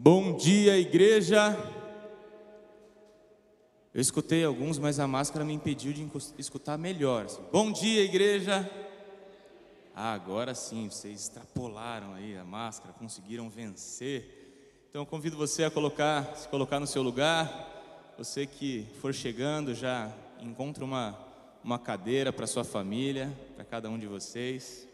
Bom 0.00 0.36
dia, 0.36 0.78
igreja. 0.78 1.58
Eu 3.92 4.00
escutei 4.00 4.44
alguns, 4.44 4.78
mas 4.78 5.00
a 5.00 5.08
máscara 5.08 5.44
me 5.44 5.52
impediu 5.52 5.92
de 5.92 6.08
escutar 6.38 6.78
melhor. 6.78 7.26
Bom 7.50 7.72
dia, 7.72 8.04
igreja. 8.04 8.70
Ah, 9.92 10.12
agora 10.12 10.54
sim, 10.54 10.88
vocês 10.88 11.22
extrapolaram 11.22 12.14
aí 12.14 12.36
a 12.36 12.44
máscara, 12.44 12.94
conseguiram 12.94 13.50
vencer. 13.50 14.86
Então 14.88 15.04
convido 15.04 15.36
você 15.36 15.64
a 15.64 15.70
colocar, 15.70 16.32
se 16.36 16.46
colocar 16.46 16.78
no 16.78 16.86
seu 16.86 17.02
lugar. 17.02 18.14
Você 18.16 18.46
que 18.46 18.86
for 19.00 19.12
chegando, 19.12 19.74
já 19.74 20.12
encontra 20.40 20.84
uma, 20.84 21.18
uma 21.64 21.76
cadeira 21.76 22.32
para 22.32 22.46
sua 22.46 22.62
família, 22.62 23.36
para 23.56 23.64
cada 23.64 23.90
um 23.90 23.98
de 23.98 24.06
vocês 24.06 24.87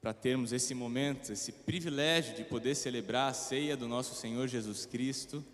para 0.00 0.12
termos 0.12 0.52
esse 0.52 0.74
momento, 0.74 1.32
esse 1.32 1.50
privilégio 1.50 2.36
de 2.36 2.44
poder 2.44 2.74
celebrar 2.74 3.30
a 3.30 3.34
ceia 3.34 3.76
do 3.76 3.88
nosso 3.88 4.14
Senhor 4.14 4.46
Jesus 4.46 4.86
Cristo. 4.86 5.44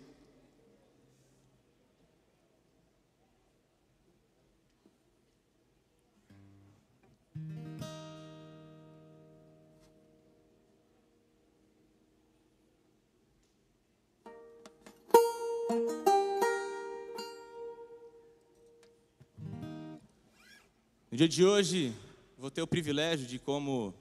No 21.13 21.17
dia 21.17 21.29
de 21.29 21.45
hoje, 21.45 21.93
vou 22.35 22.49
ter 22.49 22.63
o 22.63 22.67
privilégio 22.67 23.27
de, 23.27 23.37
como 23.37 23.93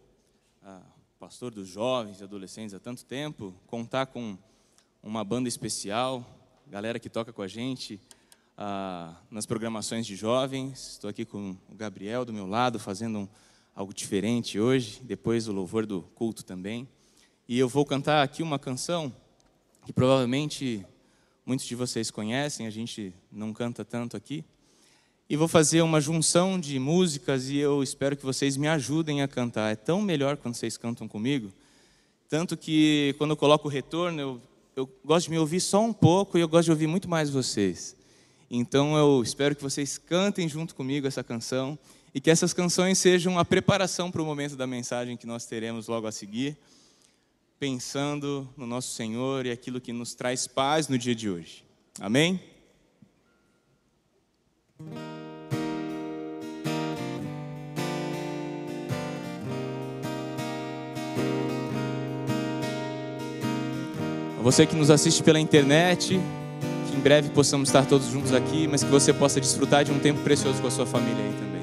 ah, 0.64 0.80
pastor 1.18 1.52
dos 1.52 1.66
jovens 1.66 2.20
e 2.20 2.24
adolescentes 2.24 2.72
há 2.72 2.78
tanto 2.78 3.04
tempo, 3.04 3.52
contar 3.66 4.06
com 4.06 4.38
uma 5.02 5.24
banda 5.24 5.48
especial, 5.48 6.24
galera 6.68 7.00
que 7.00 7.08
toca 7.08 7.32
com 7.32 7.42
a 7.42 7.48
gente 7.48 8.00
ah, 8.56 9.16
nas 9.28 9.44
programações 9.44 10.06
de 10.06 10.14
jovens. 10.14 10.92
Estou 10.92 11.10
aqui 11.10 11.24
com 11.24 11.56
o 11.68 11.74
Gabriel 11.74 12.24
do 12.24 12.32
meu 12.32 12.46
lado, 12.46 12.78
fazendo 12.78 13.18
um, 13.18 13.28
algo 13.74 13.92
diferente 13.92 14.60
hoje, 14.60 15.02
depois 15.02 15.48
o 15.48 15.52
louvor 15.52 15.84
do 15.84 16.02
culto 16.14 16.44
também. 16.44 16.88
E 17.48 17.58
eu 17.58 17.68
vou 17.68 17.84
cantar 17.84 18.22
aqui 18.22 18.40
uma 18.40 18.58
canção 18.58 19.12
que 19.84 19.92
provavelmente 19.92 20.86
muitos 21.44 21.66
de 21.66 21.74
vocês 21.74 22.08
conhecem, 22.08 22.68
a 22.68 22.70
gente 22.70 23.12
não 23.32 23.52
canta 23.52 23.84
tanto 23.84 24.16
aqui 24.16 24.44
e 25.32 25.36
vou 25.36 25.48
fazer 25.48 25.80
uma 25.80 25.98
junção 25.98 26.60
de 26.60 26.78
músicas 26.78 27.48
e 27.48 27.56
eu 27.56 27.82
espero 27.82 28.14
que 28.14 28.22
vocês 28.22 28.54
me 28.54 28.68
ajudem 28.68 29.22
a 29.22 29.26
cantar. 29.26 29.72
É 29.72 29.74
tão 29.74 30.02
melhor 30.02 30.36
quando 30.36 30.54
vocês 30.54 30.76
cantam 30.76 31.08
comigo. 31.08 31.50
Tanto 32.28 32.54
que 32.54 33.14
quando 33.16 33.30
eu 33.30 33.36
coloco 33.38 33.66
o 33.66 33.70
retorno, 33.70 34.20
eu, 34.20 34.42
eu 34.76 34.90
gosto 35.02 35.24
de 35.24 35.30
me 35.30 35.38
ouvir 35.38 35.60
só 35.60 35.82
um 35.82 35.90
pouco 35.90 36.36
e 36.36 36.42
eu 36.42 36.48
gosto 36.48 36.66
de 36.66 36.72
ouvir 36.72 36.86
muito 36.86 37.08
mais 37.08 37.30
vocês. 37.30 37.96
Então 38.50 38.94
eu 38.94 39.22
espero 39.22 39.56
que 39.56 39.62
vocês 39.62 39.96
cantem 39.96 40.46
junto 40.46 40.74
comigo 40.74 41.06
essa 41.06 41.24
canção 41.24 41.78
e 42.14 42.20
que 42.20 42.30
essas 42.30 42.52
canções 42.52 42.98
sejam 42.98 43.38
a 43.38 43.44
preparação 43.44 44.10
para 44.10 44.20
o 44.20 44.26
momento 44.26 44.54
da 44.54 44.66
mensagem 44.66 45.16
que 45.16 45.26
nós 45.26 45.46
teremos 45.46 45.88
logo 45.88 46.06
a 46.06 46.12
seguir, 46.12 46.58
pensando 47.58 48.46
no 48.54 48.66
nosso 48.66 48.94
Senhor 48.94 49.46
e 49.46 49.50
aquilo 49.50 49.80
que 49.80 49.94
nos 49.94 50.14
traz 50.14 50.46
paz 50.46 50.88
no 50.88 50.98
dia 50.98 51.14
de 51.14 51.30
hoje. 51.30 51.64
Amém? 51.98 52.38
Você 64.42 64.66
que 64.66 64.74
nos 64.74 64.90
assiste 64.90 65.22
pela 65.22 65.38
internet, 65.38 66.20
que 66.90 66.96
em 66.96 67.00
breve 67.00 67.30
possamos 67.30 67.68
estar 67.68 67.86
todos 67.86 68.08
juntos 68.08 68.34
aqui, 68.34 68.66
mas 68.66 68.82
que 68.82 68.90
você 68.90 69.12
possa 69.12 69.40
desfrutar 69.40 69.84
de 69.84 69.92
um 69.92 70.00
tempo 70.00 70.18
precioso 70.22 70.60
com 70.60 70.66
a 70.66 70.70
sua 70.70 70.84
família 70.84 71.14
aí 71.24 71.32
também. 71.38 71.62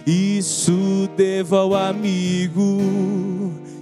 Isso 0.05 1.09
devo 1.17 1.57
ao 1.57 1.75
amigo, 1.75 2.81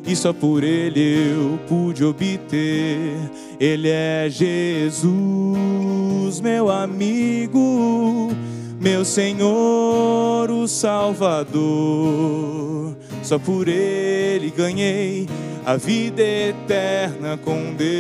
e 0.08 0.16
só 0.16 0.34
por 0.34 0.64
ele 0.64 1.34
eu 1.34 1.60
pude 1.68 2.04
obter. 2.04 3.16
Ele 3.60 3.90
é 3.90 4.28
Jesus, 4.28 5.12
meu 6.42 6.72
amigo 6.72 8.32
meu 8.86 9.04
Senhor, 9.04 10.52
o 10.52 10.68
Salvador. 10.68 11.56
Só 13.24 13.40
por 13.40 13.68
Ele 13.68 14.54
ganhei 14.56 15.28
a 15.66 15.76
vida 15.76 16.22
eterna 16.22 17.36
com 17.36 17.74
Deus. 17.74 17.96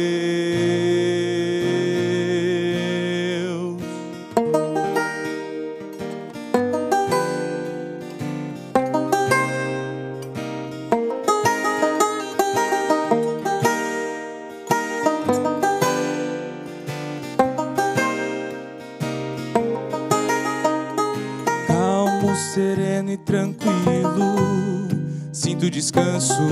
Sinto 25.66 25.70
descanso 25.70 26.44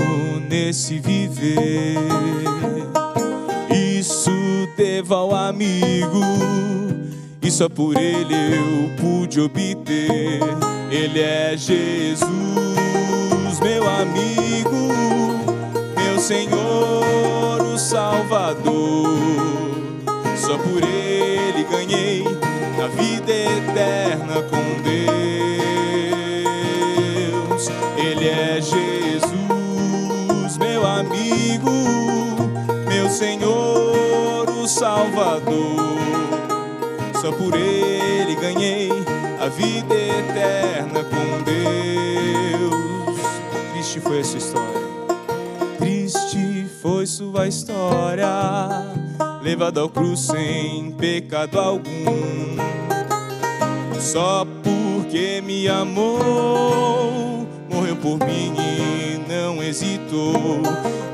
nesse 0.48 0.98
viver. 0.98 1.98
Isso 3.70 4.30
devo 4.76 5.14
ao 5.14 5.34
amigo, 5.34 6.20
e 7.42 7.50
só 7.50 7.68
por 7.68 7.96
ele 7.96 8.34
eu 8.34 8.90
pude 8.96 9.40
obter. 9.40 10.40
Ele 10.90 11.20
é 11.20 11.56
Jesus, 11.56 12.28
meu 13.62 13.88
amigo, 13.88 14.88
meu 15.96 16.18
Senhor, 16.18 17.62
o 17.74 17.78
Salvador. 17.78 19.18
Só 20.36 20.58
por 20.58 20.82
ele 20.82 21.64
ganhei 21.70 22.24
a 22.82 22.88
vida 22.88 23.32
eterna 23.32 24.42
com 24.42 24.82
Deus. 24.82 25.63
Meu 32.88 33.08
Senhor, 33.08 34.48
o 34.50 34.66
Salvador. 34.66 35.94
Só 37.20 37.32
por 37.32 37.54
ele 37.54 38.34
ganhei 38.36 38.90
a 39.40 39.48
vida 39.48 39.94
eterna 39.94 41.04
com 41.04 41.42
Deus. 41.42 42.74
Triste 43.72 44.00
foi 44.00 44.20
essa 44.20 44.36
história. 44.36 44.84
Triste 45.78 46.66
foi 46.82 47.06
sua 47.06 47.48
história, 47.48 48.28
levada 49.42 49.80
ao 49.80 49.88
cruz 49.88 50.20
sem 50.20 50.92
pecado 50.92 51.58
algum. 51.58 52.56
Só 53.98 54.46
porque 54.62 55.40
me 55.40 55.66
amou, 55.68 57.46
morreu 57.70 57.96
por 57.96 58.18
mim 58.18 58.52
hesitou. 59.74 60.62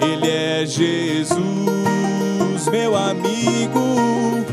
Ele 0.02 0.30
é 0.30 0.66
Jesus, 0.66 1.38
meu 2.70 2.94
amigo, 2.94 4.44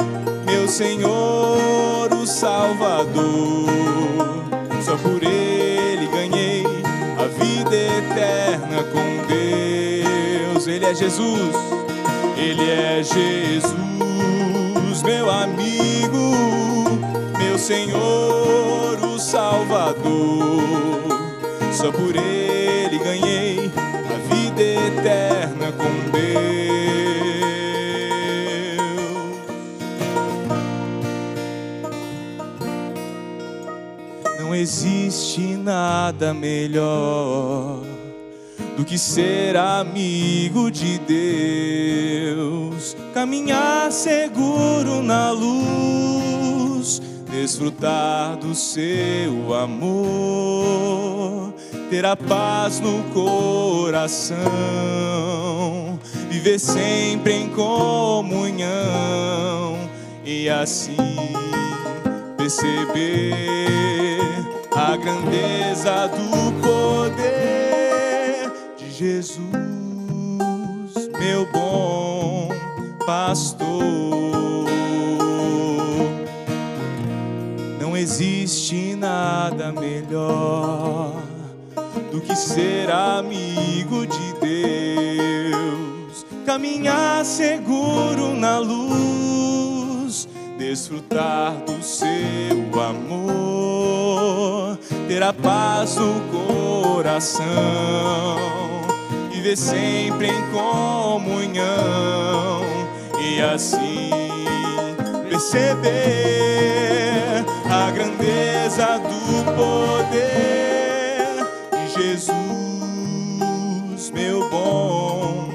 meu 0.45 0.65
Senhor, 0.69 2.13
o 2.13 2.25
Salvador. 2.25 3.67
Só 4.81 4.95
por 4.95 5.21
Ele 5.21 6.07
ganhei 6.07 6.63
a 7.19 7.27
vida 7.27 7.75
eterna 7.75 8.83
com 8.93 9.27
Deus. 9.27 10.67
Ele 10.67 10.85
é 10.85 10.95
Jesus, 10.95 11.55
Ele 12.37 12.69
é 12.69 13.03
Jesus, 13.03 13.73
meu 15.03 15.29
amigo, 15.29 16.31
meu 17.37 17.59
Senhor, 17.59 18.97
o 19.03 19.19
Salvador. 19.19 19.97
Só 21.73 21.91
por 21.91 22.15
Ele 22.15 22.36
Não 34.39 34.55
existe 34.55 35.55
nada 35.55 36.33
melhor 36.33 37.81
do 38.75 38.85
que 38.85 38.97
ser 38.97 39.57
amigo 39.57 40.71
de 40.71 40.99
Deus, 40.99 42.95
caminhar 43.13 43.91
seguro 43.91 45.01
na 45.01 45.31
luz 45.31 47.01
desfrutar 47.41 48.37
do 48.37 48.55
seu 48.55 49.53
amor, 49.53 51.53
ter 51.89 52.05
a 52.05 52.15
paz 52.15 52.79
no 52.79 53.03
coração, 53.13 54.37
viver 56.29 56.59
sempre 56.59 57.33
em 57.33 57.49
comunhão 57.49 58.67
e 60.25 60.49
assim 60.49 60.95
perceber 62.35 63.96
a 64.87 64.95
grandeza 64.95 66.07
do 66.07 66.53
poder 66.61 68.49
de 68.77 68.89
Jesus, 68.89 69.49
meu 71.19 71.45
bom 71.51 72.47
pastor. 73.05 74.65
Não 77.81 77.97
existe 77.97 78.95
nada 78.95 79.73
melhor 79.73 81.21
do 82.09 82.21
que 82.21 82.33
ser 82.33 82.89
amigo 82.89 84.07
de 84.07 84.33
Deus, 84.39 86.25
caminhar 86.45 87.25
seguro 87.25 88.33
na 88.33 88.57
luz, 88.59 90.29
desfrutar 90.57 91.57
do 91.65 91.83
seu 91.83 92.81
amor, 92.81 93.76
ter 95.07 95.23
a 95.23 95.31
paz 95.31 95.95
no 95.95 96.19
coração, 96.93 97.45
viver 99.31 99.55
sempre 99.55 100.27
em 100.27 100.51
comunhão 100.51 101.67
e 103.19 103.41
assim 103.41 104.11
perceber 105.29 105.87
a 107.71 107.91
grandeza 107.91 108.99
do 108.99 109.45
poder 109.55 111.45
de 111.71 111.87
Jesus, 111.93 112.31
meu 114.11 114.49
bom 114.49 115.51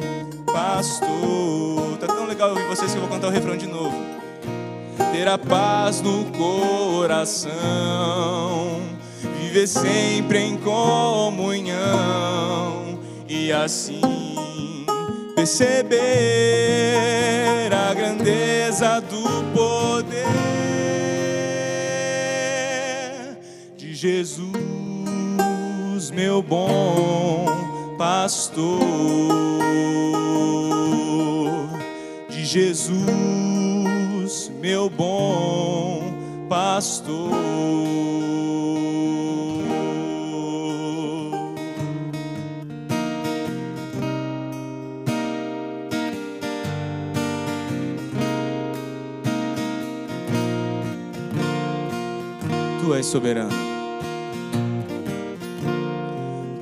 pastor. 0.46 1.98
Tá 1.98 2.06
tão 2.06 2.26
legal 2.26 2.50
ouvir 2.50 2.66
vocês 2.68 2.92
que 2.92 2.96
eu 2.96 3.02
vou 3.02 3.10
cantar 3.10 3.26
o 3.28 3.30
refrão 3.30 3.56
de 3.56 3.66
novo. 3.66 3.96
Ter 5.12 5.28
a 5.28 5.36
paz 5.36 6.00
no 6.00 6.24
coração, 6.32 7.50
viver 9.52 9.68
sempre 9.68 10.38
em 10.38 10.56
comunhão 10.56 11.78
e 13.28 13.52
assim 13.52 14.00
perceber 15.36 16.00
a 17.70 17.92
grandeza 17.92 18.98
do 19.02 19.22
poder 19.52 20.24
de 23.76 23.94
Jesus, 23.94 24.50
meu 26.14 26.42
bom 26.42 27.44
pastor, 27.98 28.80
de 32.30 32.42
Jesus, 32.42 33.04
meu 34.62 34.88
bom 34.88 35.91
pastor. 36.52 37.30
Tu 52.82 52.94
és 52.94 53.06
soberano. 53.06 53.48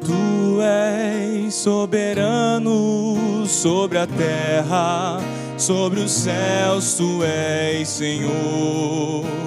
Tu 0.07 0.61
és 0.63 1.53
soberano 1.53 3.17
sobre 3.49 3.99
a 3.99 4.07
terra, 4.07 5.19
sobre 5.59 6.01
os 6.03 6.13
céus, 6.13 6.95
tu 6.95 7.25
és 7.25 7.89
Senhor 7.89 9.41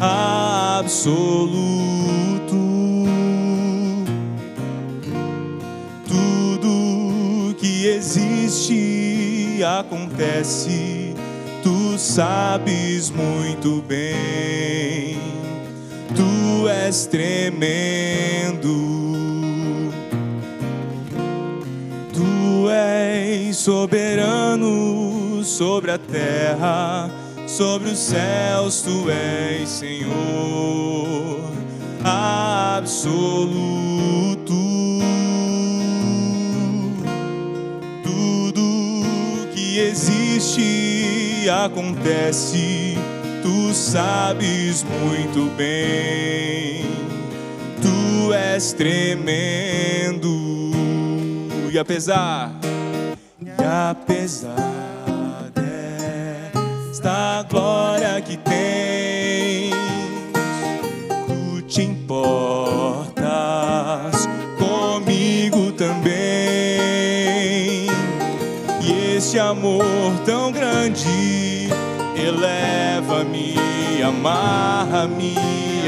absoluto. 0.00 1.60
Tudo 6.08 7.54
que 7.56 7.86
existe 7.86 9.62
acontece, 9.62 11.14
tu 11.62 11.98
sabes 11.98 13.10
muito 13.10 13.82
bem 13.82 15.20
tu 16.60 16.68
és 16.68 17.06
tremendo. 17.06 18.68
Tu 22.12 22.70
és 22.70 23.56
soberano 23.56 25.42
sobre 25.44 25.90
a 25.92 25.98
terra, 25.98 27.10
sobre 27.60 27.90
os 27.90 27.98
céus, 27.98 28.80
tu 28.80 29.10
és 29.10 29.68
Senhor 29.68 31.52
absoluto. 32.02 32.90
Tudo 38.02 39.46
que 39.54 39.78
existe 39.78 41.50
acontece 41.50 42.96
tu 43.42 43.74
sabes 43.74 44.82
muito 44.82 45.54
bem, 45.54 46.86
tu 47.82 48.32
és 48.32 48.72
tremendo. 48.72 50.30
E 51.70 51.78
apesar, 51.78 52.58
e 53.38 53.50
apesar 53.90 54.99
desta 57.00 57.46
glória 57.48 58.20
que 58.20 58.36
tens, 58.36 59.74
tu 61.26 61.62
te 61.62 61.82
importas 61.82 63.16
comigo 64.58 65.72
também. 65.72 66.12
E 68.82 69.16
esse 69.16 69.38
amor 69.38 69.82
tão 70.26 70.52
grande 70.52 71.68
eleva-me, 72.16 73.54
amarra-me 74.02 75.34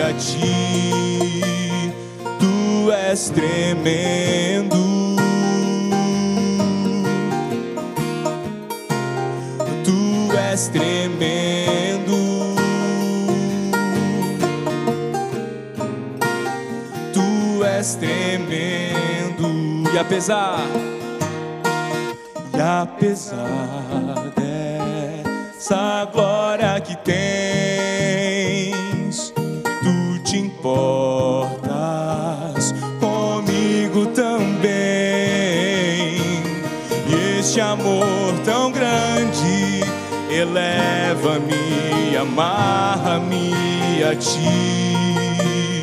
a 0.00 0.14
ti. 0.14 1.92
Tu 2.38 2.90
és 2.90 3.28
tremendo. 3.31 4.91
Tremendo. 10.69 12.54
Tu 17.12 17.64
és 17.64 17.95
tremendo. 17.97 19.90
E 19.92 19.99
apesar, 19.99 20.61
e 22.54 22.61
apesar 22.61 23.42
essa 25.73 26.04
glória 26.12 26.81
que 26.81 26.97
tens, 26.97 28.33
tu 29.83 30.19
te 30.25 30.37
importas 30.38 31.12
eleva-me, 41.23 42.17
amarra-me 42.17 43.52
a 44.02 44.14
ti. 44.17 45.76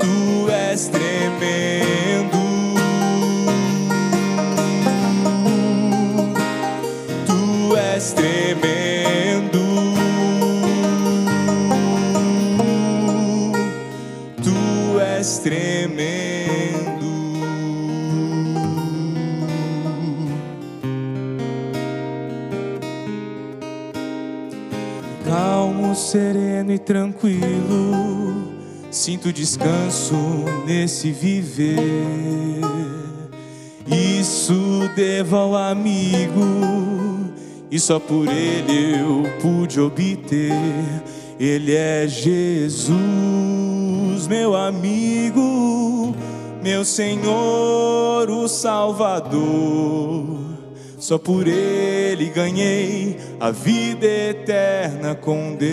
Tu 0.00 0.48
és 0.50 0.88
tremendo. 0.88 2.38
Tu 7.26 7.76
és 7.76 8.12
tremendo. 8.14 8.87
Sereno 25.94 26.72
e 26.72 26.78
tranquilo, 26.78 28.48
sinto 28.90 29.32
descanso 29.32 30.16
nesse 30.66 31.12
viver. 31.12 31.78
Isso 33.86 34.90
devo 34.94 35.36
ao 35.36 35.56
amigo, 35.56 36.42
e 37.70 37.78
só 37.78 37.98
por 37.98 38.26
ele 38.28 39.00
eu 39.00 39.24
pude 39.40 39.80
obter. 39.80 40.52
Ele 41.38 41.74
é 41.74 42.06
Jesus, 42.08 42.98
meu 44.28 44.56
amigo, 44.56 46.14
meu 46.62 46.84
Senhor, 46.84 48.28
o 48.28 48.48
Salvador. 48.48 50.47
Só 51.08 51.16
por 51.16 51.48
Ele 51.48 52.28
ganhei 52.28 53.16
a 53.40 53.50
vida 53.50 54.04
eterna 54.04 55.14
com 55.14 55.56
Deus. 55.56 55.66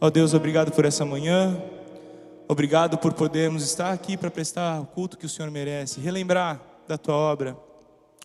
Ó 0.00 0.06
oh 0.06 0.10
Deus, 0.10 0.32
obrigado 0.32 0.72
por 0.72 0.86
essa 0.86 1.04
manhã. 1.04 1.62
Obrigado 2.48 2.96
por 2.96 3.12
podermos 3.12 3.62
estar 3.64 3.92
aqui 3.92 4.16
para 4.16 4.30
prestar 4.30 4.80
o 4.80 4.86
culto 4.86 5.18
que 5.18 5.26
o 5.26 5.28
Senhor 5.28 5.50
merece, 5.50 6.00
relembrar 6.00 6.58
da 6.88 6.96
tua 6.96 7.16
obra, 7.16 7.54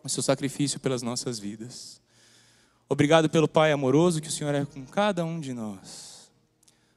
o 0.02 0.08
seu 0.08 0.24
sacrifício 0.24 0.80
pelas 0.80 1.02
nossas 1.02 1.38
vidas. 1.38 2.00
Obrigado 2.88 3.30
pelo 3.30 3.50
Pai 3.50 3.74
amoroso 3.74 4.22
que 4.22 4.30
o 4.30 4.32
Senhor 4.32 4.56
é 4.56 4.64
com 4.64 4.86
cada 4.86 5.26
um 5.26 5.42
de 5.42 5.52
nós. 5.52 6.32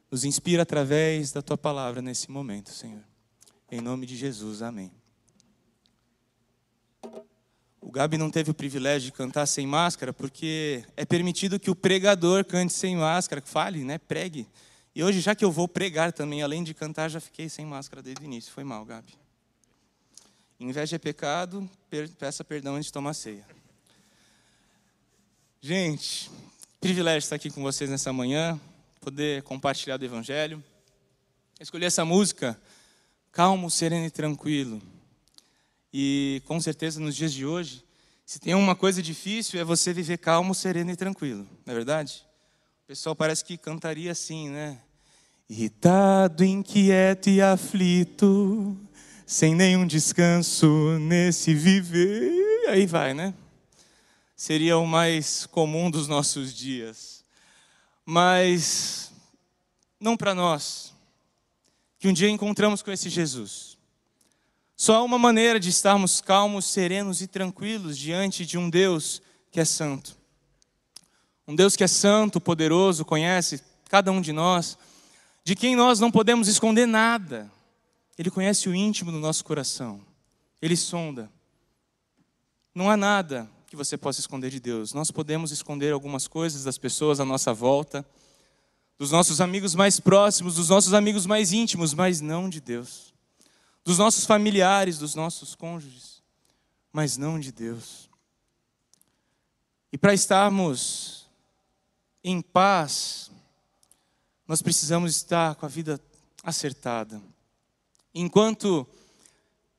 Nos 0.09 0.23
inspira 0.23 0.63
através 0.63 1.33
da 1.33 1.41
tua 1.41 1.57
palavra 1.57 2.01
nesse 2.01 2.31
momento, 2.31 2.69
Senhor. 2.69 3.03
Em 3.69 3.81
nome 3.81 4.05
de 4.05 4.15
Jesus, 4.15 4.61
amém. 4.61 4.96
O 7.87 7.89
Gabi 7.89 8.17
não 8.17 8.29
teve 8.29 8.51
o 8.51 8.53
privilégio 8.53 9.05
de 9.05 9.11
cantar 9.13 9.45
sem 9.45 9.65
máscara, 9.65 10.11
porque 10.11 10.83
é 10.97 11.05
permitido 11.05 11.57
que 11.57 11.71
o 11.71 11.75
pregador 11.75 12.43
cante 12.43 12.73
sem 12.73 12.97
máscara, 12.97 13.41
fale, 13.41 13.85
né? 13.85 13.97
Pregue. 13.97 14.45
E 14.93 15.01
hoje, 15.01 15.21
já 15.21 15.33
que 15.33 15.45
eu 15.45 15.49
vou 15.49 15.69
pregar 15.69 16.11
também, 16.11 16.43
além 16.43 16.65
de 16.65 16.73
cantar, 16.73 17.09
já 17.09 17.21
fiquei 17.21 17.47
sem 17.47 17.65
máscara 17.65 18.01
desde 18.01 18.21
o 18.21 18.25
início. 18.25 18.51
Foi 18.51 18.65
mal, 18.65 18.83
Gabi. 18.83 19.13
Inveja 20.59 20.97
é 20.97 20.99
pecado, 20.99 21.69
peça 22.19 22.43
perdão 22.43 22.75
antes 22.75 22.87
de 22.87 22.91
tomar 22.91 23.13
ceia. 23.13 23.45
Gente, 25.61 26.29
privilégio 26.81 27.19
estar 27.19 27.37
aqui 27.37 27.49
com 27.49 27.61
vocês 27.63 27.89
nessa 27.89 28.11
manhã, 28.11 28.59
poder 28.99 29.43
compartilhar 29.43 29.95
do 29.95 30.03
Evangelho. 30.03 30.61
Escolhi 31.57 31.85
essa 31.85 32.03
música, 32.03 32.59
calmo, 33.31 33.71
sereno 33.71 34.05
e 34.05 34.11
tranquilo. 34.11 34.81
E 35.99 36.43
com 36.45 36.61
certeza 36.61 36.99
nos 36.99 37.15
dias 37.15 37.33
de 37.33 37.43
hoje, 37.43 37.83
se 38.23 38.39
tem 38.39 38.53
uma 38.53 38.75
coisa 38.75 39.01
difícil 39.01 39.59
é 39.59 39.63
você 39.63 39.91
viver 39.91 40.19
calmo, 40.19 40.53
sereno 40.53 40.91
e 40.91 40.95
tranquilo, 40.95 41.39
não 41.65 41.71
é 41.71 41.75
verdade? 41.75 42.23
O 42.83 42.87
pessoal 42.87 43.15
parece 43.15 43.43
que 43.43 43.57
cantaria 43.57 44.11
assim, 44.11 44.47
né? 44.47 44.77
Irritado, 45.49 46.45
inquieto 46.45 47.31
e 47.31 47.41
aflito, 47.41 48.77
sem 49.25 49.55
nenhum 49.55 49.87
descanso 49.87 50.67
nesse 50.99 51.55
viver. 51.55 52.67
Aí 52.69 52.85
vai, 52.85 53.15
né? 53.15 53.33
Seria 54.35 54.77
o 54.77 54.85
mais 54.85 55.47
comum 55.47 55.89
dos 55.89 56.07
nossos 56.07 56.53
dias. 56.53 57.23
Mas 58.05 59.11
não 59.99 60.15
para 60.15 60.35
nós, 60.35 60.93
que 61.97 62.07
um 62.07 62.13
dia 62.13 62.29
encontramos 62.29 62.83
com 62.83 62.91
esse 62.91 63.09
Jesus. 63.09 63.76
Só 64.77 64.97
há 64.97 65.03
uma 65.03 65.17
maneira 65.17 65.59
de 65.59 65.69
estarmos 65.69 66.21
calmos, 66.21 66.65
serenos 66.65 67.19
e 67.19 67.27
tranquilos 67.27 67.97
diante 67.97 68.45
de 68.45 68.59
um 68.59 68.69
Deus 68.69 69.21
que 69.51 69.59
é 69.59 69.65
santo. 69.65 70.15
Um 71.47 71.55
Deus 71.55 71.75
que 71.75 71.83
é 71.83 71.87
santo, 71.87 72.39
poderoso, 72.39 73.03
conhece 73.03 73.59
cada 73.89 74.11
um 74.11 74.21
de 74.21 74.31
nós 74.31 74.77
de 75.43 75.55
quem 75.55 75.77
nós 75.77 75.99
não 75.99 76.11
podemos 76.11 76.49
esconder 76.49 76.85
nada. 76.85 77.49
Ele 78.17 78.29
conhece 78.29 78.67
o 78.67 78.75
íntimo 78.75 79.13
do 79.13 79.17
nosso 79.17 79.45
coração. 79.45 80.01
Ele 80.61 80.75
sonda. 80.75 81.31
Não 82.75 82.91
há 82.91 82.97
nada 82.97 83.49
que 83.65 83.75
você 83.75 83.97
possa 83.97 84.19
esconder 84.19 84.49
de 84.51 84.59
Deus. 84.59 84.93
Nós 84.93 85.09
podemos 85.09 85.51
esconder 85.51 85.93
algumas 85.93 86.27
coisas 86.27 86.65
das 86.65 86.77
pessoas 86.77 87.21
à 87.21 87.25
nossa 87.25 87.53
volta, 87.53 88.05
dos 88.99 89.09
nossos 89.09 89.39
amigos 89.39 89.73
mais 89.73 90.01
próximos, 90.01 90.55
dos 90.55 90.67
nossos 90.67 90.93
amigos 90.93 91.25
mais 91.25 91.53
íntimos, 91.53 91.93
mas 91.93 92.19
não 92.19 92.49
de 92.49 92.59
Deus. 92.59 93.06
Dos 93.87 93.97
nossos 93.97 94.25
familiares, 94.25 94.97
dos 94.97 95.15
nossos 95.15 95.55
cônjuges, 95.55 96.21
mas 96.91 97.15
não 97.15 97.39
de 97.39 97.53
Deus. 97.53 98.09
E 99.93 99.97
para 99.97 100.13
estarmos 100.13 101.25
em 102.21 102.41
paz, 102.41 103.31
nós 104.45 104.61
precisamos 104.61 105.15
estar 105.15 105.55
com 105.55 105.65
a 105.65 105.69
vida 105.69 106.01
acertada. 106.43 107.21
Enquanto 108.13 108.85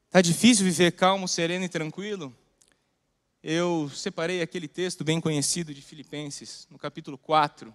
está 0.06 0.22
difícil 0.22 0.64
viver 0.64 0.92
calmo, 0.92 1.28
sereno 1.28 1.66
e 1.66 1.68
tranquilo, 1.68 2.34
eu 3.42 3.90
separei 3.94 4.40
aquele 4.40 4.68
texto 4.68 5.04
bem 5.04 5.20
conhecido 5.20 5.74
de 5.74 5.82
Filipenses, 5.82 6.66
no 6.70 6.78
capítulo 6.78 7.18
4, 7.18 7.74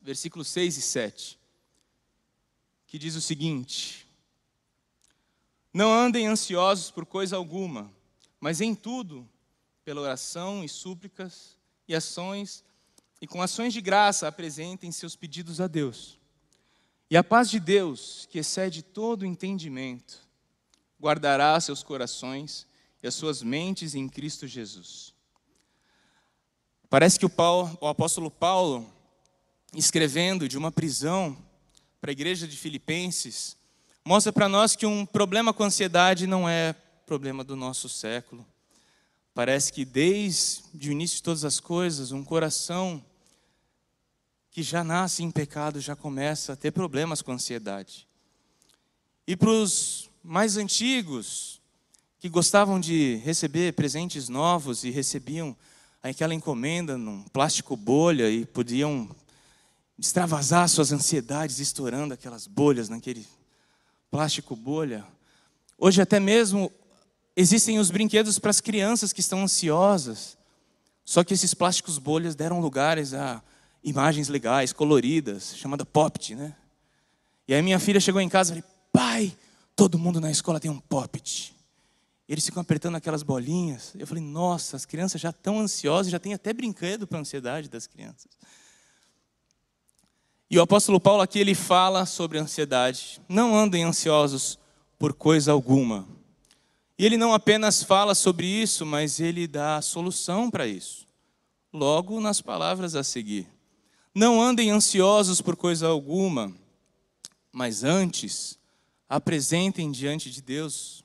versículos 0.00 0.46
6 0.46 0.76
e 0.76 0.82
7, 0.82 1.40
que 2.86 2.96
diz 2.96 3.16
o 3.16 3.20
seguinte: 3.20 4.05
Não 5.76 5.92
andem 5.92 6.26
ansiosos 6.26 6.90
por 6.90 7.04
coisa 7.04 7.36
alguma, 7.36 7.92
mas 8.40 8.62
em 8.62 8.74
tudo, 8.74 9.28
pela 9.84 10.00
oração 10.00 10.64
e 10.64 10.68
súplicas 10.70 11.54
e 11.86 11.94
ações 11.94 12.64
e 13.20 13.26
com 13.26 13.42
ações 13.42 13.74
de 13.74 13.82
graça 13.82 14.26
apresentem 14.26 14.90
seus 14.90 15.14
pedidos 15.14 15.60
a 15.60 15.66
Deus. 15.66 16.18
E 17.10 17.16
a 17.16 17.22
paz 17.22 17.50
de 17.50 17.60
Deus, 17.60 18.26
que 18.30 18.38
excede 18.38 18.82
todo 18.82 19.26
entendimento, 19.26 20.26
guardará 20.98 21.60
seus 21.60 21.82
corações 21.82 22.66
e 23.02 23.06
as 23.06 23.14
suas 23.14 23.42
mentes 23.42 23.94
em 23.94 24.08
Cristo 24.08 24.46
Jesus. 24.46 25.12
Parece 26.88 27.18
que 27.18 27.26
o, 27.26 27.28
Paulo, 27.28 27.76
o 27.82 27.86
apóstolo 27.86 28.30
Paulo, 28.30 28.90
escrevendo 29.74 30.48
de 30.48 30.56
uma 30.56 30.72
prisão 30.72 31.36
para 32.00 32.10
a 32.10 32.12
igreja 32.12 32.48
de 32.48 32.56
Filipenses, 32.56 33.58
mostra 34.06 34.32
para 34.32 34.48
nós 34.48 34.76
que 34.76 34.86
um 34.86 35.04
problema 35.04 35.52
com 35.52 35.64
ansiedade 35.64 36.28
não 36.28 36.48
é 36.48 36.72
problema 37.04 37.42
do 37.42 37.56
nosso 37.56 37.88
século. 37.88 38.46
Parece 39.34 39.72
que 39.72 39.84
desde 39.84 40.88
o 40.88 40.92
início 40.92 41.16
de 41.16 41.24
todas 41.24 41.44
as 41.44 41.58
coisas, 41.58 42.12
um 42.12 42.22
coração 42.22 43.04
que 44.48 44.62
já 44.62 44.84
nasce 44.84 45.24
em 45.24 45.30
pecado 45.32 45.80
já 45.80 45.96
começa 45.96 46.52
a 46.52 46.56
ter 46.56 46.70
problemas 46.70 47.20
com 47.20 47.32
ansiedade. 47.32 48.06
E 49.26 49.36
para 49.36 49.50
os 49.50 50.08
mais 50.22 50.56
antigos, 50.56 51.60
que 52.20 52.28
gostavam 52.28 52.78
de 52.78 53.16
receber 53.24 53.72
presentes 53.72 54.28
novos 54.28 54.84
e 54.84 54.90
recebiam 54.90 55.56
aquela 56.00 56.32
encomenda 56.32 56.96
num 56.96 57.24
plástico 57.24 57.76
bolha 57.76 58.30
e 58.30 58.46
podiam 58.46 59.10
extravasar 59.98 60.68
suas 60.68 60.92
ansiedades 60.92 61.58
estourando 61.58 62.14
aquelas 62.14 62.46
bolhas 62.46 62.88
naquele 62.88 63.26
plástico 64.10 64.56
bolha. 64.56 65.04
Hoje 65.78 66.00
até 66.00 66.18
mesmo 66.18 66.72
Existem 67.38 67.78
os 67.78 67.90
brinquedos 67.90 68.38
para 68.38 68.50
as 68.50 68.62
crianças 68.62 69.12
que 69.12 69.20
estão 69.20 69.42
ansiosas. 69.42 70.38
Só 71.04 71.22
que 71.22 71.34
esses 71.34 71.52
plásticos 71.52 71.98
bolhas 71.98 72.34
deram 72.34 72.60
lugares 72.60 73.12
a 73.12 73.42
imagens 73.84 74.28
legais, 74.28 74.72
coloridas, 74.72 75.54
chamada 75.54 75.84
Poppet, 75.84 76.34
né? 76.34 76.56
E 77.46 77.52
aí 77.52 77.60
minha 77.60 77.78
filha 77.78 78.00
chegou 78.00 78.22
em 78.22 78.28
casa 78.28 78.50
e 78.50 78.62
falei, 78.62 78.64
pai, 78.90 79.36
todo 79.76 79.98
mundo 79.98 80.18
na 80.18 80.30
escola 80.30 80.58
tem 80.58 80.70
um 80.70 80.80
Poppet. 80.80 81.54
Eles 82.26 82.44
ficam 82.46 82.62
apertando 82.62 82.96
aquelas 82.96 83.22
bolinhas. 83.22 83.92
Eu 83.98 84.06
falei, 84.06 84.24
nossa, 84.24 84.74
as 84.74 84.86
crianças 84.86 85.20
já 85.20 85.28
estão 85.30 85.60
ansiosas, 85.60 86.10
já 86.10 86.18
tem 86.18 86.32
até 86.32 86.54
brinquedo 86.54 87.06
para 87.06 87.18
a 87.18 87.20
ansiedade 87.20 87.68
das 87.68 87.86
crianças. 87.86 88.32
E 90.48 90.58
o 90.58 90.62
apóstolo 90.62 91.00
Paulo 91.00 91.22
aqui 91.22 91.38
ele 91.40 91.54
fala 91.54 92.06
sobre 92.06 92.38
ansiedade. 92.38 93.20
Não 93.28 93.56
andem 93.56 93.84
ansiosos 93.84 94.58
por 94.98 95.12
coisa 95.12 95.52
alguma. 95.52 96.06
E 96.98 97.04
ele 97.04 97.16
não 97.16 97.34
apenas 97.34 97.82
fala 97.82 98.14
sobre 98.14 98.46
isso, 98.46 98.86
mas 98.86 99.20
ele 99.20 99.46
dá 99.46 99.76
a 99.76 99.82
solução 99.82 100.50
para 100.50 100.66
isso. 100.66 101.06
Logo 101.72 102.20
nas 102.20 102.40
palavras 102.40 102.94
a 102.94 103.02
seguir. 103.02 103.46
Não 104.14 104.40
andem 104.40 104.70
ansiosos 104.70 105.42
por 105.42 105.56
coisa 105.56 105.88
alguma, 105.88 106.50
mas 107.52 107.84
antes 107.84 108.58
apresentem 109.08 109.90
diante 109.90 110.30
de 110.30 110.40
Deus 110.40 111.04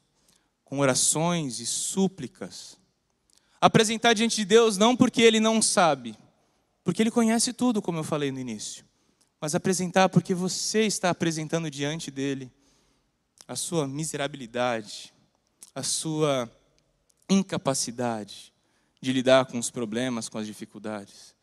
com 0.64 0.80
orações 0.80 1.60
e 1.60 1.66
súplicas. 1.66 2.78
Apresentar 3.60 4.14
diante 4.14 4.38
de 4.38 4.46
Deus 4.46 4.78
não 4.78 4.96
porque 4.96 5.22
ele 5.22 5.42
não 5.42 5.62
sabe, 5.62 6.16
porque 6.86 7.02
ele 7.04 7.12
conhece 7.12 7.52
tudo, 7.52 7.82
como 7.82 7.98
eu 8.00 8.04
falei 8.04 8.32
no 8.32 8.40
início, 8.40 8.86
mas 9.42 9.56
apresentar 9.56 10.08
porque 10.08 10.36
você 10.36 10.84
está 10.86 11.10
apresentando 11.10 11.70
diante 11.72 12.12
dele 12.12 12.52
a 13.48 13.56
sua 13.56 13.88
miserabilidade, 13.88 15.12
a 15.74 15.82
sua 15.82 16.50
incapacidade 17.28 18.54
de 19.02 19.12
lidar 19.12 19.48
com 19.48 19.58
os 19.58 19.72
problemas, 19.72 20.30
com 20.30 20.38
as 20.38 20.46
dificuldades. 20.46 21.34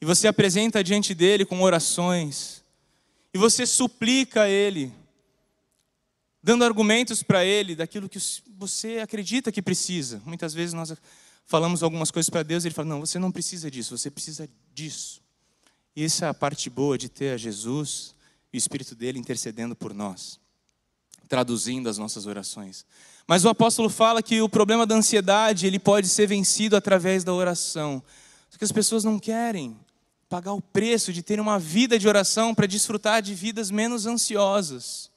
E 0.00 0.06
você 0.06 0.26
apresenta 0.26 0.82
diante 0.82 1.14
dele 1.14 1.44
com 1.44 1.60
orações, 1.60 2.64
e 3.32 3.36
você 3.36 3.66
suplica 3.66 4.42
a 4.42 4.48
ele, 4.48 4.90
dando 6.42 6.64
argumentos 6.64 7.22
para 7.22 7.44
ele 7.44 7.76
daquilo 7.76 8.08
que 8.08 8.18
você 8.56 9.00
acredita 9.00 9.52
que 9.52 9.60
precisa. 9.60 10.22
Muitas 10.24 10.54
vezes 10.54 10.72
nós 10.72 10.94
falamos 11.44 11.82
algumas 11.82 12.10
coisas 12.10 12.30
para 12.30 12.42
Deus, 12.42 12.64
ele 12.64 12.74
fala: 12.74 12.88
Não, 12.88 13.00
você 13.00 13.18
não 13.18 13.30
precisa 13.30 13.70
disso, 13.70 13.96
você 13.96 14.10
precisa 14.10 14.48
disso. 14.72 15.23
E 15.96 16.04
essa 16.04 16.26
é 16.26 16.28
a 16.28 16.34
parte 16.34 16.68
boa 16.68 16.98
de 16.98 17.08
ter 17.08 17.34
a 17.34 17.36
Jesus 17.36 18.14
e 18.52 18.56
o 18.56 18.58
Espírito 18.58 18.94
dele 18.94 19.18
intercedendo 19.18 19.76
por 19.76 19.94
nós, 19.94 20.40
traduzindo 21.28 21.88
as 21.88 21.98
nossas 21.98 22.26
orações. 22.26 22.84
Mas 23.26 23.44
o 23.44 23.48
apóstolo 23.48 23.88
fala 23.88 24.22
que 24.22 24.40
o 24.40 24.48
problema 24.48 24.84
da 24.84 24.94
ansiedade 24.94 25.66
ele 25.66 25.78
pode 25.78 26.08
ser 26.08 26.26
vencido 26.26 26.76
através 26.76 27.22
da 27.22 27.32
oração. 27.32 28.02
Só 28.50 28.58
que 28.58 28.64
as 28.64 28.72
pessoas 28.72 29.04
não 29.04 29.18
querem 29.18 29.76
pagar 30.28 30.52
o 30.52 30.60
preço 30.60 31.12
de 31.12 31.22
ter 31.22 31.38
uma 31.38 31.58
vida 31.58 31.98
de 31.98 32.08
oração 32.08 32.54
para 32.54 32.66
desfrutar 32.66 33.22
de 33.22 33.34
vidas 33.34 33.70
menos 33.70 34.04
ansiosas. 34.04 35.10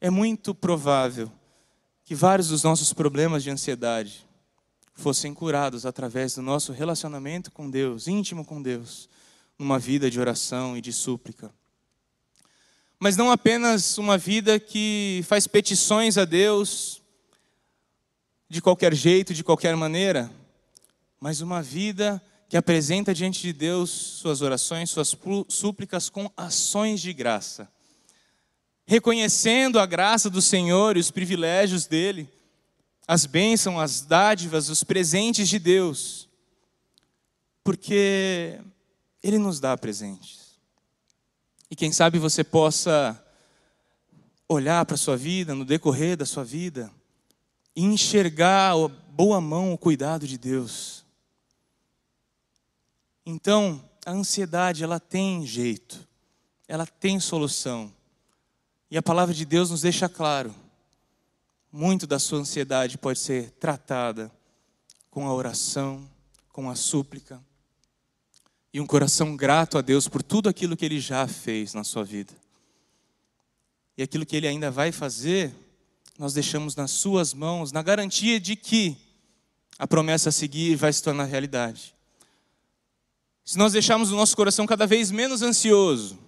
É 0.00 0.10
muito 0.10 0.54
provável 0.54 1.30
que 2.04 2.14
vários 2.14 2.48
dos 2.48 2.62
nossos 2.62 2.92
problemas 2.92 3.42
de 3.42 3.50
ansiedade 3.50 4.27
fossem 4.98 5.32
curados 5.32 5.86
através 5.86 6.34
do 6.34 6.42
nosso 6.42 6.72
relacionamento 6.72 7.52
com 7.52 7.70
Deus, 7.70 8.08
íntimo 8.08 8.44
com 8.44 8.60
Deus, 8.60 9.08
numa 9.56 9.78
vida 9.78 10.10
de 10.10 10.18
oração 10.18 10.76
e 10.76 10.80
de 10.80 10.92
súplica. 10.92 11.54
Mas 12.98 13.16
não 13.16 13.30
apenas 13.30 13.96
uma 13.96 14.18
vida 14.18 14.58
que 14.58 15.24
faz 15.28 15.46
petições 15.46 16.18
a 16.18 16.24
Deus 16.24 17.00
de 18.48 18.60
qualquer 18.60 18.92
jeito, 18.92 19.32
de 19.32 19.44
qualquer 19.44 19.76
maneira, 19.76 20.28
mas 21.20 21.40
uma 21.40 21.62
vida 21.62 22.20
que 22.48 22.56
apresenta 22.56 23.14
diante 23.14 23.40
de 23.40 23.52
Deus 23.52 23.90
suas 23.90 24.42
orações, 24.42 24.90
suas 24.90 25.16
súplicas 25.48 26.10
com 26.10 26.28
ações 26.36 27.00
de 27.00 27.12
graça, 27.12 27.70
reconhecendo 28.84 29.78
a 29.78 29.86
graça 29.86 30.28
do 30.28 30.42
Senhor 30.42 30.96
e 30.96 31.00
os 31.00 31.12
privilégios 31.12 31.86
dele 31.86 32.28
as 33.08 33.24
bênçãos, 33.24 33.80
as 33.80 34.02
dádivas, 34.02 34.68
os 34.68 34.84
presentes 34.84 35.48
de 35.48 35.58
Deus, 35.58 36.28
porque 37.64 38.60
Ele 39.22 39.38
nos 39.38 39.58
dá 39.58 39.78
presentes. 39.78 40.58
E 41.70 41.74
quem 41.74 41.90
sabe 41.90 42.18
você 42.18 42.44
possa 42.44 43.18
olhar 44.46 44.84
para 44.84 44.94
a 44.94 44.98
sua 44.98 45.16
vida, 45.16 45.54
no 45.54 45.64
decorrer 45.64 46.18
da 46.18 46.26
sua 46.26 46.44
vida, 46.44 46.92
e 47.74 47.82
enxergar 47.82 48.72
a 48.72 48.88
boa 48.88 49.40
mão, 49.40 49.72
o 49.72 49.78
cuidado 49.78 50.26
de 50.26 50.36
Deus. 50.36 51.02
Então, 53.24 53.82
a 54.04 54.10
ansiedade, 54.10 54.84
ela 54.84 55.00
tem 55.00 55.46
jeito, 55.46 56.06
ela 56.66 56.86
tem 56.86 57.18
solução. 57.18 57.90
E 58.90 58.98
a 58.98 59.02
palavra 59.02 59.34
de 59.34 59.46
Deus 59.46 59.70
nos 59.70 59.80
deixa 59.80 60.10
claro 60.10 60.54
muito 61.72 62.06
da 62.06 62.18
sua 62.18 62.38
ansiedade 62.38 62.98
pode 62.98 63.18
ser 63.18 63.50
tratada 63.52 64.30
com 65.10 65.26
a 65.26 65.34
oração, 65.34 66.08
com 66.52 66.70
a 66.70 66.74
súplica 66.74 67.42
e 68.72 68.80
um 68.80 68.86
coração 68.86 69.36
grato 69.36 69.78
a 69.78 69.80
Deus 69.80 70.08
por 70.08 70.22
tudo 70.22 70.48
aquilo 70.48 70.76
que 70.76 70.84
Ele 70.84 71.00
já 71.00 71.26
fez 71.26 71.74
na 71.74 71.84
sua 71.84 72.04
vida. 72.04 72.32
E 73.96 74.02
aquilo 74.02 74.26
que 74.26 74.36
Ele 74.36 74.46
ainda 74.46 74.70
vai 74.70 74.92
fazer, 74.92 75.54
nós 76.18 76.34
deixamos 76.34 76.76
nas 76.76 76.90
Suas 76.90 77.32
mãos, 77.32 77.72
na 77.72 77.82
garantia 77.82 78.38
de 78.38 78.54
que 78.54 78.96
a 79.78 79.86
promessa 79.86 80.28
a 80.28 80.32
seguir 80.32 80.76
vai 80.76 80.92
se 80.92 81.02
tornar 81.02 81.24
realidade. 81.24 81.94
Se 83.44 83.56
nós 83.56 83.72
deixarmos 83.72 84.10
o 84.10 84.16
nosso 84.16 84.36
coração 84.36 84.66
cada 84.66 84.86
vez 84.86 85.10
menos 85.10 85.40
ansioso, 85.40 86.18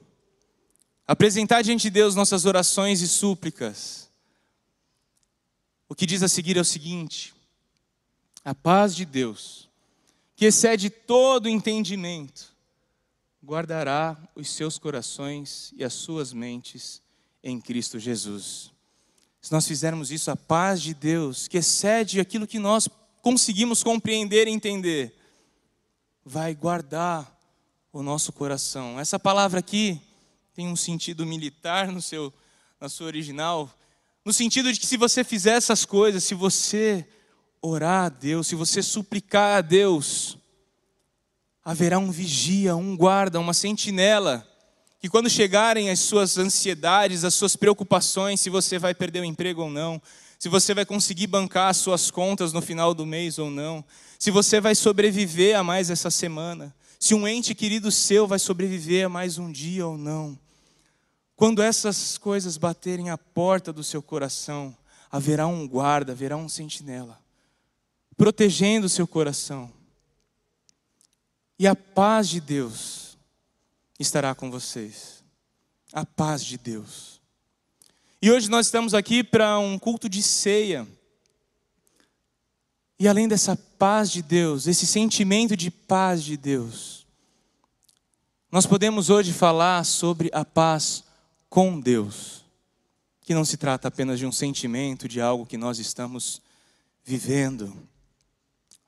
apresentar 1.07 1.61
diante 1.62 1.83
de 1.83 1.90
Deus 1.90 2.14
nossas 2.14 2.46
orações 2.46 3.03
e 3.03 3.09
súplicas, 3.09 3.99
o 5.90 5.94
que 5.96 6.07
diz 6.07 6.22
a 6.22 6.29
seguir 6.29 6.57
é 6.57 6.61
o 6.61 6.64
seguinte: 6.64 7.35
a 8.44 8.55
paz 8.55 8.94
de 8.94 9.05
Deus, 9.05 9.68
que 10.37 10.44
excede 10.44 10.88
todo 10.88 11.48
entendimento, 11.48 12.55
guardará 13.44 14.16
os 14.37 14.48
seus 14.50 14.79
corações 14.79 15.74
e 15.76 15.83
as 15.83 15.92
suas 15.92 16.33
mentes 16.33 17.03
em 17.42 17.61
Cristo 17.61 17.98
Jesus. 17.98 18.70
Se 19.42 19.50
nós 19.50 19.66
fizermos 19.66 20.12
isso, 20.12 20.31
a 20.31 20.37
paz 20.37 20.81
de 20.81 20.94
Deus, 20.94 21.48
que 21.48 21.59
excede 21.59 22.20
aquilo 22.20 22.46
que 22.46 22.61
nós 22.61 22.88
conseguimos 23.20 23.83
compreender 23.83 24.46
e 24.46 24.53
entender, 24.53 25.12
vai 26.24 26.55
guardar 26.55 27.37
o 27.92 28.00
nosso 28.00 28.33
coração. 28.33 29.00
Essa 29.00 29.18
palavra 29.18 29.59
aqui 29.59 30.00
tem 30.55 30.68
um 30.68 30.76
sentido 30.76 31.26
militar 31.26 31.90
no 31.90 32.00
seu, 32.00 32.33
na 32.79 32.88
sua 32.88 33.09
original, 33.09 33.68
no 34.24 34.33
sentido 34.33 34.72
de 34.72 34.78
que 34.78 34.87
se 34.87 34.96
você 34.96 35.24
fizer 35.24 35.52
essas 35.52 35.85
coisas, 35.85 36.24
se 36.24 36.35
você 36.35 37.06
orar 37.62 38.06
a 38.06 38.09
Deus, 38.09 38.46
se 38.46 38.54
você 38.54 38.83
suplicar 38.83 39.59
a 39.59 39.61
Deus, 39.61 40.38
haverá 41.64 41.98
um 41.98 42.11
vigia, 42.11 42.76
um 42.76 42.96
guarda, 42.96 43.40
uma 43.40 43.54
sentinela, 43.54 44.46
que 44.98 45.09
quando 45.09 45.30
chegarem 45.30 45.88
as 45.90 46.00
suas 46.00 46.37
ansiedades, 46.37 47.24
as 47.24 47.35
suas 47.35 47.56
preocupações, 47.56 48.40
se 48.40 48.50
você 48.50 48.78
vai 48.78 48.94
perder 48.94 49.20
o 49.20 49.24
emprego 49.24 49.62
ou 49.62 49.70
não, 49.70 50.00
se 50.38 50.48
você 50.48 50.74
vai 50.74 50.85
conseguir 50.85 51.26
bancar 51.26 51.68
as 51.68 51.78
suas 51.78 52.11
contas 52.11 52.52
no 52.52 52.61
final 52.61 52.92
do 52.94 53.06
mês 53.06 53.38
ou 53.38 53.50
não, 53.50 53.85
se 54.18 54.30
você 54.30 54.61
vai 54.61 54.74
sobreviver 54.74 55.56
a 55.56 55.64
mais 55.64 55.88
essa 55.90 56.11
semana, 56.11 56.74
se 56.98 57.14
um 57.14 57.26
ente 57.26 57.54
querido 57.54 57.90
seu 57.90 58.26
vai 58.26 58.38
sobreviver 58.38 59.06
a 59.06 59.09
mais 59.09 59.38
um 59.38 59.50
dia 59.50 59.87
ou 59.87 59.96
não 59.96 60.38
quando 61.40 61.62
essas 61.62 62.18
coisas 62.18 62.59
baterem 62.59 63.09
a 63.09 63.16
porta 63.16 63.72
do 63.72 63.83
seu 63.83 64.03
coração, 64.03 64.76
haverá 65.11 65.46
um 65.46 65.66
guarda, 65.66 66.12
haverá 66.12 66.37
um 66.37 66.50
sentinela, 66.50 67.18
protegendo 68.14 68.85
o 68.85 68.90
seu 68.90 69.07
coração. 69.07 69.72
E 71.59 71.66
a 71.66 71.74
paz 71.74 72.29
de 72.29 72.42
Deus 72.42 73.16
estará 73.98 74.35
com 74.35 74.50
vocês. 74.50 75.24
A 75.94 76.05
paz 76.05 76.44
de 76.44 76.59
Deus. 76.59 77.22
E 78.20 78.31
hoje 78.31 78.50
nós 78.50 78.66
estamos 78.66 78.92
aqui 78.92 79.24
para 79.24 79.59
um 79.59 79.79
culto 79.79 80.11
de 80.11 80.22
ceia. 80.22 80.87
E 82.98 83.09
além 83.09 83.26
dessa 83.26 83.57
paz 83.57 84.11
de 84.11 84.20
Deus, 84.20 84.66
esse 84.66 84.87
sentimento 84.87 85.57
de 85.57 85.70
paz 85.70 86.22
de 86.22 86.37
Deus, 86.37 87.07
nós 88.53 88.66
podemos 88.66 89.09
hoje 89.09 89.33
falar 89.33 89.87
sobre 89.87 90.29
a 90.35 90.44
paz 90.44 91.09
com 91.50 91.80
Deus, 91.80 92.44
que 93.20 93.34
não 93.34 93.44
se 93.44 93.56
trata 93.56 93.88
apenas 93.88 94.20
de 94.20 94.24
um 94.24 94.30
sentimento, 94.30 95.08
de 95.08 95.20
algo 95.20 95.44
que 95.44 95.58
nós 95.58 95.80
estamos 95.80 96.40
vivendo, 97.04 97.76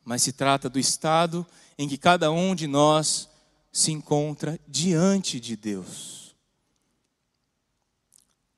mas 0.05 0.23
se 0.23 0.33
trata 0.33 0.71
do 0.71 0.79
estado 0.79 1.45
em 1.77 1.89
que 1.89 1.99
cada 1.99 2.31
um 2.31 2.55
de 2.55 2.69
nós 2.69 3.29
se 3.73 3.91
encontra 3.91 4.61
diante 4.69 5.41
de 5.41 5.57
Deus. 5.57 6.37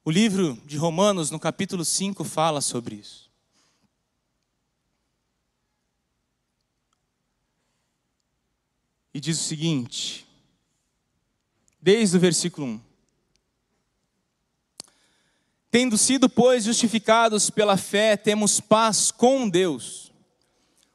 O 0.05 0.11
livro 0.11 0.61
de 0.67 0.77
Romanos, 0.77 1.31
no 1.31 1.41
capítulo 1.41 1.83
5, 1.83 2.25
fala 2.25 2.61
sobre 2.61 2.97
isso. 2.97 3.31
E 9.15 9.21
diz 9.21 9.41
o 9.41 9.45
seguinte, 9.45 10.27
desde 11.81 12.19
o 12.19 12.21
versículo 12.21 12.67
1. 12.67 12.94
Tendo 15.75 15.99
sido, 15.99 16.29
pois, 16.29 16.63
justificados 16.63 17.51
pela 17.51 17.77
fé, 17.77 18.17
temos 18.17 18.61
paz 18.61 19.11
com 19.11 19.49
Deus. 19.49 20.13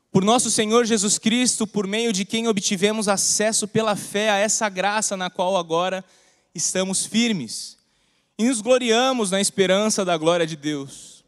Por 0.10 0.24
nosso 0.24 0.50
Senhor 0.50 0.86
Jesus 0.86 1.18
Cristo, 1.18 1.68
por 1.68 1.86
meio 1.86 2.14
de 2.14 2.24
quem 2.24 2.48
obtivemos 2.48 3.10
acesso 3.10 3.68
pela 3.68 3.98
fé 3.98 4.30
a 4.30 4.38
essa 4.38 4.70
graça 4.70 5.18
na 5.18 5.30
qual 5.30 5.58
agora 5.58 6.02
estamos 6.56 7.06
firmes. 7.06 7.78
E 8.38 8.46
nos 8.46 8.62
gloriamos 8.62 9.32
na 9.32 9.42
esperança 9.42 10.06
da 10.06 10.16
glória 10.16 10.48
de 10.48 10.56
Deus. 10.56 11.26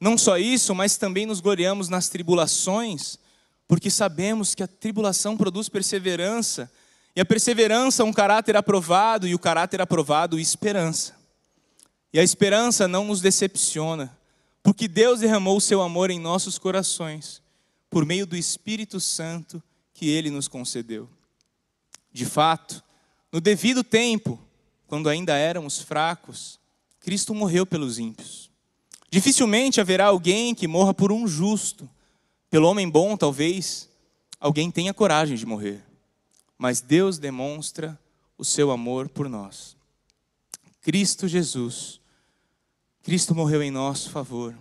Não 0.00 0.16
só 0.16 0.38
isso, 0.38 0.72
mas 0.72 0.96
também 0.96 1.26
nos 1.26 1.40
gloriamos 1.40 1.88
nas 1.88 2.08
tribulações, 2.08 3.18
porque 3.66 3.90
sabemos 3.90 4.54
que 4.54 4.62
a 4.62 4.68
tribulação 4.68 5.36
produz 5.36 5.68
perseverança, 5.68 6.70
e 7.16 7.20
a 7.20 7.24
perseverança 7.24 8.04
um 8.04 8.12
caráter 8.12 8.56
aprovado, 8.56 9.26
e 9.26 9.34
o 9.34 9.40
caráter 9.40 9.80
aprovado 9.80 10.38
esperança. 10.38 11.20
E 12.12 12.18
a 12.20 12.22
esperança 12.22 12.86
não 12.86 13.06
nos 13.06 13.20
decepciona, 13.20 14.16
porque 14.62 14.86
Deus 14.86 15.20
derramou 15.20 15.56
o 15.56 15.60
seu 15.60 15.80
amor 15.80 16.10
em 16.10 16.20
nossos 16.20 16.58
corações, 16.58 17.40
por 17.88 18.04
meio 18.04 18.26
do 18.26 18.36
Espírito 18.36 19.00
Santo 19.00 19.62
que 19.94 20.08
ele 20.08 20.30
nos 20.30 20.46
concedeu. 20.46 21.08
De 22.12 22.26
fato, 22.26 22.82
no 23.32 23.40
devido 23.40 23.82
tempo, 23.82 24.38
quando 24.86 25.08
ainda 25.08 25.36
éramos 25.36 25.80
fracos, 25.80 26.60
Cristo 27.00 27.34
morreu 27.34 27.64
pelos 27.64 27.98
ímpios. 27.98 28.50
Dificilmente 29.10 29.80
haverá 29.80 30.06
alguém 30.06 30.54
que 30.54 30.68
morra 30.68 30.92
por 30.92 31.10
um 31.10 31.26
justo. 31.26 31.88
Pelo 32.50 32.68
homem 32.68 32.88
bom, 32.88 33.16
talvez, 33.16 33.88
alguém 34.38 34.70
tenha 34.70 34.92
coragem 34.92 35.36
de 35.36 35.46
morrer. 35.46 35.82
Mas 36.58 36.82
Deus 36.82 37.18
demonstra 37.18 37.98
o 38.36 38.44
seu 38.44 38.70
amor 38.70 39.08
por 39.08 39.28
nós. 39.28 39.76
Cristo 40.82 41.26
Jesus 41.26 42.01
Cristo 43.02 43.34
morreu 43.34 43.60
em 43.60 43.70
nosso 43.70 44.10
favor 44.10 44.56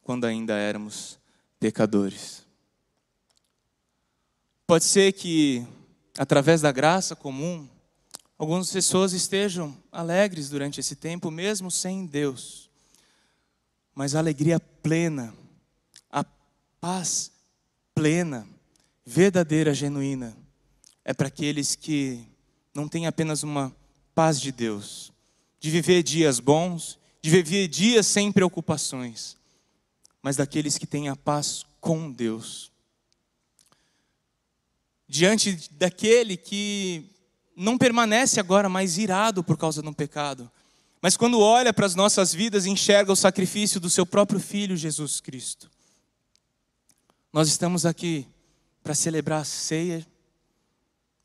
quando 0.00 0.24
ainda 0.24 0.54
éramos 0.54 1.18
pecadores. 1.58 2.46
Pode 4.64 4.84
ser 4.84 5.12
que, 5.12 5.66
através 6.16 6.60
da 6.60 6.70
graça 6.70 7.16
comum, 7.16 7.68
algumas 8.38 8.70
pessoas 8.70 9.12
estejam 9.12 9.76
alegres 9.90 10.48
durante 10.48 10.78
esse 10.78 10.94
tempo, 10.94 11.32
mesmo 11.32 11.68
sem 11.68 12.06
Deus. 12.06 12.70
Mas 13.92 14.14
a 14.14 14.20
alegria 14.20 14.60
plena, 14.60 15.34
a 16.08 16.24
paz 16.80 17.32
plena, 17.92 18.46
verdadeira, 19.04 19.74
genuína, 19.74 20.36
é 21.04 21.12
para 21.12 21.26
aqueles 21.26 21.74
que 21.74 22.24
não 22.72 22.86
têm 22.86 23.08
apenas 23.08 23.42
uma 23.42 23.74
paz 24.14 24.40
de 24.40 24.52
Deus, 24.52 25.12
de 25.58 25.68
viver 25.70 26.04
dias 26.04 26.38
bons, 26.38 26.99
de 27.22 27.30
viver 27.30 27.68
dias 27.68 28.06
sem 28.06 28.32
preocupações, 28.32 29.36
mas 30.22 30.36
daqueles 30.36 30.78
que 30.78 30.86
têm 30.86 31.08
a 31.08 31.16
paz 31.16 31.64
com 31.80 32.10
Deus. 32.10 32.70
Diante 35.06 35.68
daquele 35.72 36.36
que 36.36 37.10
não 37.56 37.76
permanece 37.76 38.40
agora 38.40 38.68
mais 38.68 38.96
irado 38.96 39.42
por 39.44 39.56
causa 39.56 39.82
do 39.82 39.92
pecado, 39.92 40.50
mas 41.02 41.16
quando 41.16 41.40
olha 41.40 41.72
para 41.72 41.86
as 41.86 41.94
nossas 41.94 42.34
vidas, 42.34 42.66
enxerga 42.66 43.12
o 43.12 43.16
sacrifício 43.16 43.80
do 43.80 43.88
seu 43.88 44.04
próprio 44.04 44.38
filho 44.38 44.76
Jesus 44.76 45.20
Cristo. 45.20 45.70
Nós 47.32 47.48
estamos 47.48 47.86
aqui 47.86 48.26
para 48.82 48.94
celebrar 48.94 49.42
a 49.42 49.44
ceia, 49.44 50.06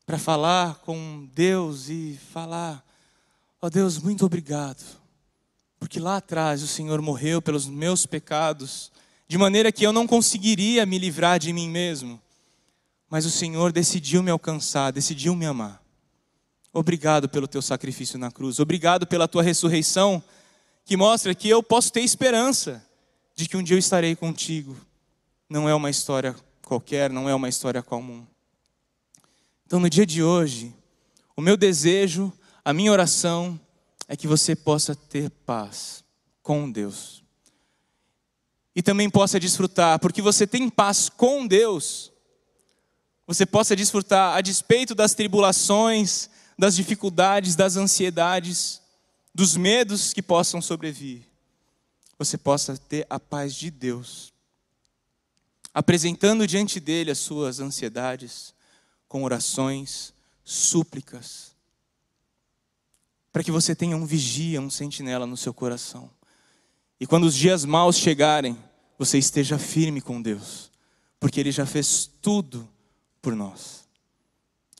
para 0.06 0.18
falar 0.18 0.76
com 0.76 1.28
Deus 1.34 1.88
e 1.88 2.18
falar: 2.32 2.84
ó 3.60 3.66
oh 3.66 3.70
Deus, 3.70 3.98
muito 3.98 4.24
obrigado, 4.24 4.82
porque 5.78 6.00
lá 6.00 6.16
atrás 6.16 6.62
o 6.62 6.66
Senhor 6.66 7.00
morreu 7.02 7.40
pelos 7.42 7.66
meus 7.66 8.06
pecados, 8.06 8.90
de 9.28 9.36
maneira 9.36 9.72
que 9.72 9.84
eu 9.84 9.92
não 9.92 10.06
conseguiria 10.06 10.86
me 10.86 10.98
livrar 10.98 11.38
de 11.38 11.52
mim 11.52 11.68
mesmo, 11.68 12.20
mas 13.08 13.24
o 13.24 13.30
Senhor 13.30 13.72
decidiu 13.72 14.22
me 14.22 14.30
alcançar, 14.30 14.92
decidiu 14.92 15.34
me 15.34 15.46
amar. 15.46 15.82
Obrigado 16.72 17.28
pelo 17.28 17.48
teu 17.48 17.62
sacrifício 17.62 18.18
na 18.18 18.30
cruz, 18.30 18.58
obrigado 18.58 19.06
pela 19.06 19.28
tua 19.28 19.42
ressurreição, 19.42 20.22
que 20.84 20.96
mostra 20.96 21.34
que 21.34 21.48
eu 21.48 21.62
posso 21.62 21.92
ter 21.92 22.00
esperança 22.00 22.84
de 23.34 23.48
que 23.48 23.56
um 23.56 23.62
dia 23.62 23.74
eu 23.74 23.78
estarei 23.78 24.14
contigo. 24.14 24.76
Não 25.48 25.68
é 25.68 25.74
uma 25.74 25.90
história 25.90 26.34
qualquer, 26.64 27.10
não 27.10 27.28
é 27.28 27.34
uma 27.34 27.48
história 27.48 27.82
comum. 27.82 28.26
Então, 29.66 29.80
no 29.80 29.90
dia 29.90 30.06
de 30.06 30.22
hoje, 30.22 30.74
o 31.36 31.40
meu 31.40 31.56
desejo, 31.56 32.32
a 32.64 32.72
minha 32.72 32.92
oração 32.92 33.58
é 34.08 34.16
que 34.16 34.26
você 34.26 34.54
possa 34.54 34.94
ter 34.94 35.30
paz 35.30 36.04
com 36.42 36.70
Deus. 36.70 37.24
E 38.74 38.82
também 38.82 39.10
possa 39.10 39.40
desfrutar, 39.40 39.98
porque 39.98 40.20
você 40.20 40.46
tem 40.46 40.68
paz 40.68 41.08
com 41.08 41.46
Deus, 41.46 42.12
você 43.26 43.44
possa 43.44 43.74
desfrutar 43.74 44.36
a 44.36 44.40
despeito 44.40 44.94
das 44.94 45.14
tribulações, 45.14 46.30
das 46.58 46.76
dificuldades, 46.76 47.56
das 47.56 47.76
ansiedades, 47.76 48.80
dos 49.34 49.56
medos 49.56 50.12
que 50.12 50.22
possam 50.22 50.62
sobrevir. 50.62 51.22
Você 52.18 52.38
possa 52.38 52.78
ter 52.78 53.06
a 53.10 53.18
paz 53.18 53.54
de 53.54 53.70
Deus, 53.70 54.32
apresentando 55.74 56.46
diante 56.46 56.78
dele 56.78 57.10
as 57.10 57.18
suas 57.18 57.60
ansiedades, 57.60 58.54
com 59.08 59.24
orações, 59.24 60.14
súplicas, 60.44 61.55
para 63.36 63.44
que 63.44 63.52
você 63.52 63.74
tenha 63.74 63.94
um 63.94 64.06
vigia, 64.06 64.62
um 64.62 64.70
sentinela 64.70 65.26
no 65.26 65.36
seu 65.36 65.52
coração. 65.52 66.10
E 66.98 67.06
quando 67.06 67.24
os 67.24 67.34
dias 67.34 67.66
maus 67.66 67.98
chegarem, 67.98 68.56
você 68.98 69.18
esteja 69.18 69.58
firme 69.58 70.00
com 70.00 70.22
Deus, 70.22 70.72
porque 71.20 71.38
Ele 71.38 71.52
já 71.52 71.66
fez 71.66 72.10
tudo 72.22 72.66
por 73.20 73.36
nós. 73.36 73.86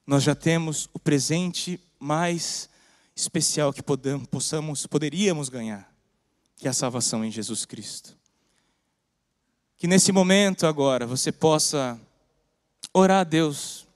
Nós 0.07 0.23
já 0.23 0.35
temos 0.35 0.88
o 0.95 0.99
presente 0.99 1.79
mais 2.01 2.71
especial 3.14 3.75
que 3.75 3.83
podamos, 3.83 4.27
possamos, 4.27 4.87
poderíamos 4.87 5.51
ganhar, 5.51 5.95
que 6.57 6.66
é 6.66 6.71
a 6.71 6.73
salvação 6.73 7.23
em 7.23 7.31
Jesus 7.31 7.66
Cristo. 7.66 8.16
Que 9.77 9.87
nesse 9.87 10.12
momento 10.12 10.66
agora 10.66 11.07
você 11.07 11.31
possa 11.31 12.01
orar 12.95 13.21
a 13.21 13.25
Deus 13.25 13.87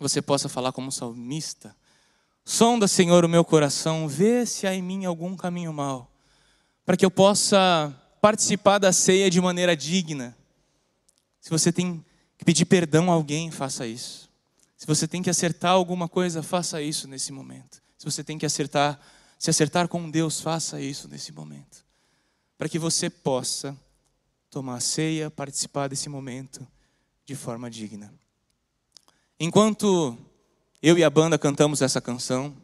você 0.00 0.22
possa 0.22 0.48
falar 0.48 0.72
como 0.72 0.90
salmista. 0.90 1.76
Sonda, 2.44 2.88
Senhor, 2.88 3.24
o 3.24 3.28
meu 3.28 3.44
coração, 3.44 4.08
vê 4.08 4.44
se 4.44 4.66
há 4.66 4.74
em 4.74 4.82
mim 4.82 5.04
algum 5.04 5.36
caminho 5.36 5.72
mau, 5.72 6.10
para 6.84 6.96
que 6.96 7.04
eu 7.04 7.10
possa 7.10 7.94
participar 8.20 8.78
da 8.78 8.92
ceia 8.92 9.30
de 9.30 9.40
maneira 9.40 9.76
digna. 9.76 10.36
Se 11.40 11.50
você 11.50 11.72
tem 11.72 12.04
que 12.36 12.44
pedir 12.44 12.64
perdão 12.64 13.10
a 13.10 13.14
alguém, 13.14 13.50
faça 13.50 13.86
isso. 13.86 14.30
Se 14.76 14.86
você 14.86 15.06
tem 15.06 15.22
que 15.22 15.30
acertar 15.30 15.72
alguma 15.72 16.08
coisa, 16.08 16.42
faça 16.42 16.80
isso 16.80 17.06
nesse 17.06 17.32
momento. 17.32 17.82
Se 17.98 18.04
você 18.04 18.24
tem 18.24 18.38
que 18.38 18.46
acertar, 18.46 18.98
se 19.38 19.50
acertar 19.50 19.88
com 19.88 20.10
Deus, 20.10 20.40
faça 20.40 20.80
isso 20.80 21.06
nesse 21.06 21.32
momento. 21.32 21.84
Para 22.56 22.68
que 22.68 22.78
você 22.78 23.10
possa 23.10 23.76
tomar 24.50 24.76
a 24.76 24.80
ceia, 24.80 25.30
participar 25.30 25.88
desse 25.88 26.08
momento 26.08 26.66
de 27.24 27.36
forma 27.36 27.70
digna. 27.70 28.12
Enquanto 29.38 30.18
eu 30.82 30.98
e 30.98 31.04
a 31.04 31.10
banda 31.10 31.38
cantamos 31.38 31.82
essa 31.82 32.00
canção, 32.00 32.54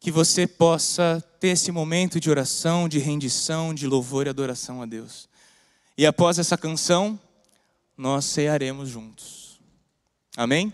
que 0.00 0.10
você 0.10 0.46
possa 0.46 1.22
ter 1.38 1.48
esse 1.48 1.70
momento 1.70 2.18
de 2.18 2.28
oração, 2.28 2.88
de 2.88 2.98
rendição, 2.98 3.72
de 3.72 3.86
louvor 3.86 4.26
e 4.26 4.30
adoração 4.30 4.82
a 4.82 4.86
Deus. 4.86 5.28
E 5.96 6.04
após 6.04 6.38
essa 6.38 6.56
canção, 6.56 7.18
nós 7.96 8.24
cearemos 8.24 8.88
juntos. 8.88 9.60
Amém? 10.36 10.72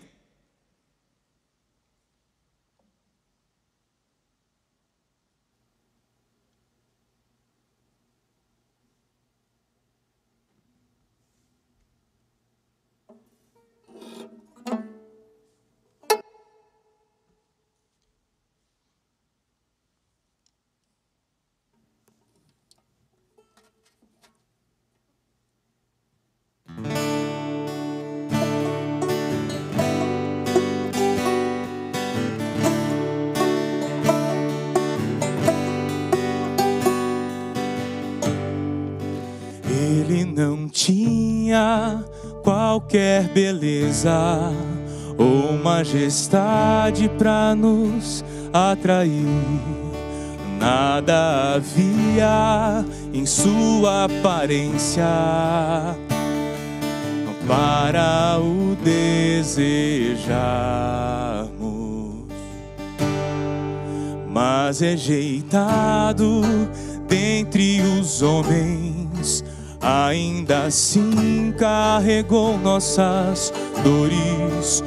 Qualquer 42.79 43.27
beleza 43.29 44.53
ou 45.17 45.57
majestade 45.57 47.09
para 47.17 47.53
nos 47.53 48.23
atrair. 48.53 49.27
Nada 50.57 51.55
havia 51.55 52.85
em 53.13 53.25
sua 53.25 54.05
aparência 54.05 55.03
para 57.45 58.39
o 58.39 58.77
desejarmos, 58.83 60.29
mas 64.29 64.79
rejeitado 64.79 66.41
dentre 67.07 67.81
os 67.81 68.21
homens 68.21 68.98
ainda 69.89 70.65
assim 70.65 71.53
carregou 71.57 72.57
nossas 72.57 73.51
dores. 73.83 74.83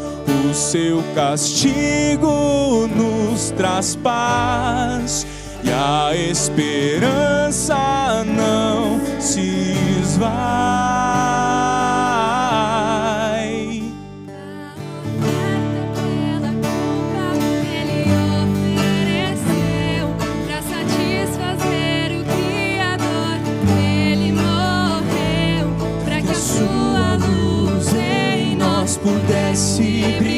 O 0.49 0.55
seu 0.55 1.03
castigo 1.15 2.87
nos 2.95 3.51
traz 3.53 3.97
paz 3.97 5.27
e 5.65 5.71
a 5.71 6.15
esperança 6.15 7.77
não 8.25 9.01
se 9.21 9.75
esvai. 10.01 11.12
Pudesse 29.03 29.83
brilhar 30.19 30.32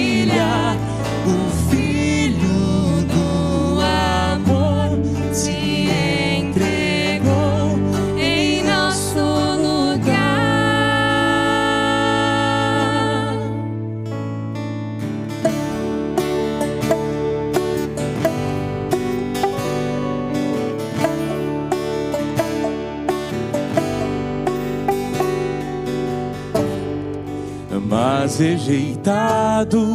rejeitado 28.66 29.92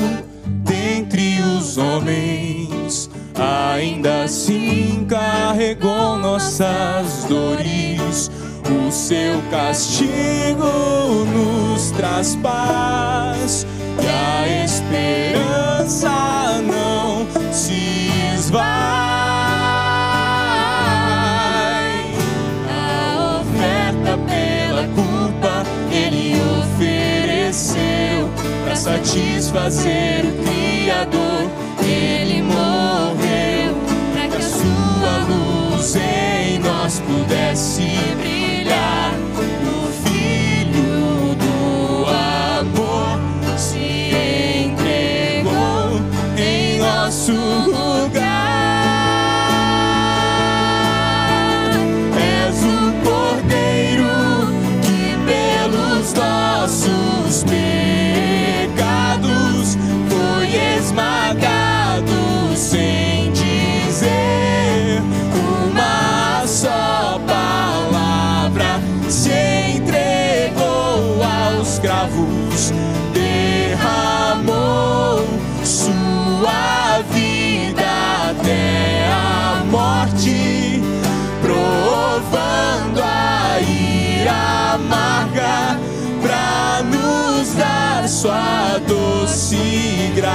satisfazer 29.50 30.26
o 30.26 30.44
Criador. 30.44 31.50
Ele 31.84 32.44
morreu 32.44 33.76
para 34.14 34.28
que 34.28 34.38
a 34.38 34.42
sua 34.42 35.26
luz 35.28 35.96
em 35.96 36.60
nós 36.60 37.00
pudesse 37.00 37.82
brilhar. 38.18 38.39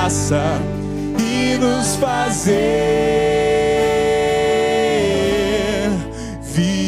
Graça 0.04 0.60
e 1.18 1.56
nos 1.56 1.96
fazer 1.96 2.60
viver. 6.42 6.84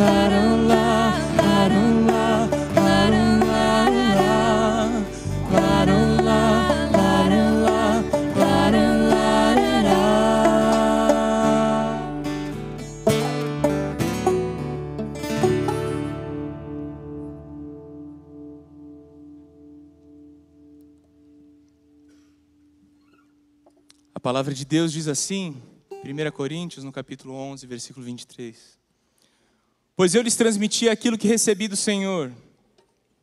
La, 0.00 1.14
A 24.20 24.22
palavra 24.22 24.52
de 24.52 24.66
Deus 24.66 24.92
diz 24.92 25.08
assim, 25.08 25.56
1 25.90 26.30
Coríntios, 26.32 26.84
no 26.84 26.92
capítulo 26.92 27.32
11, 27.32 27.66
versículo 27.66 28.04
23. 28.04 28.78
Pois 29.96 30.14
eu 30.14 30.20
lhes 30.20 30.36
transmiti 30.36 30.90
aquilo 30.90 31.16
que 31.16 31.26
recebi 31.26 31.66
do 31.66 31.74
Senhor. 31.74 32.30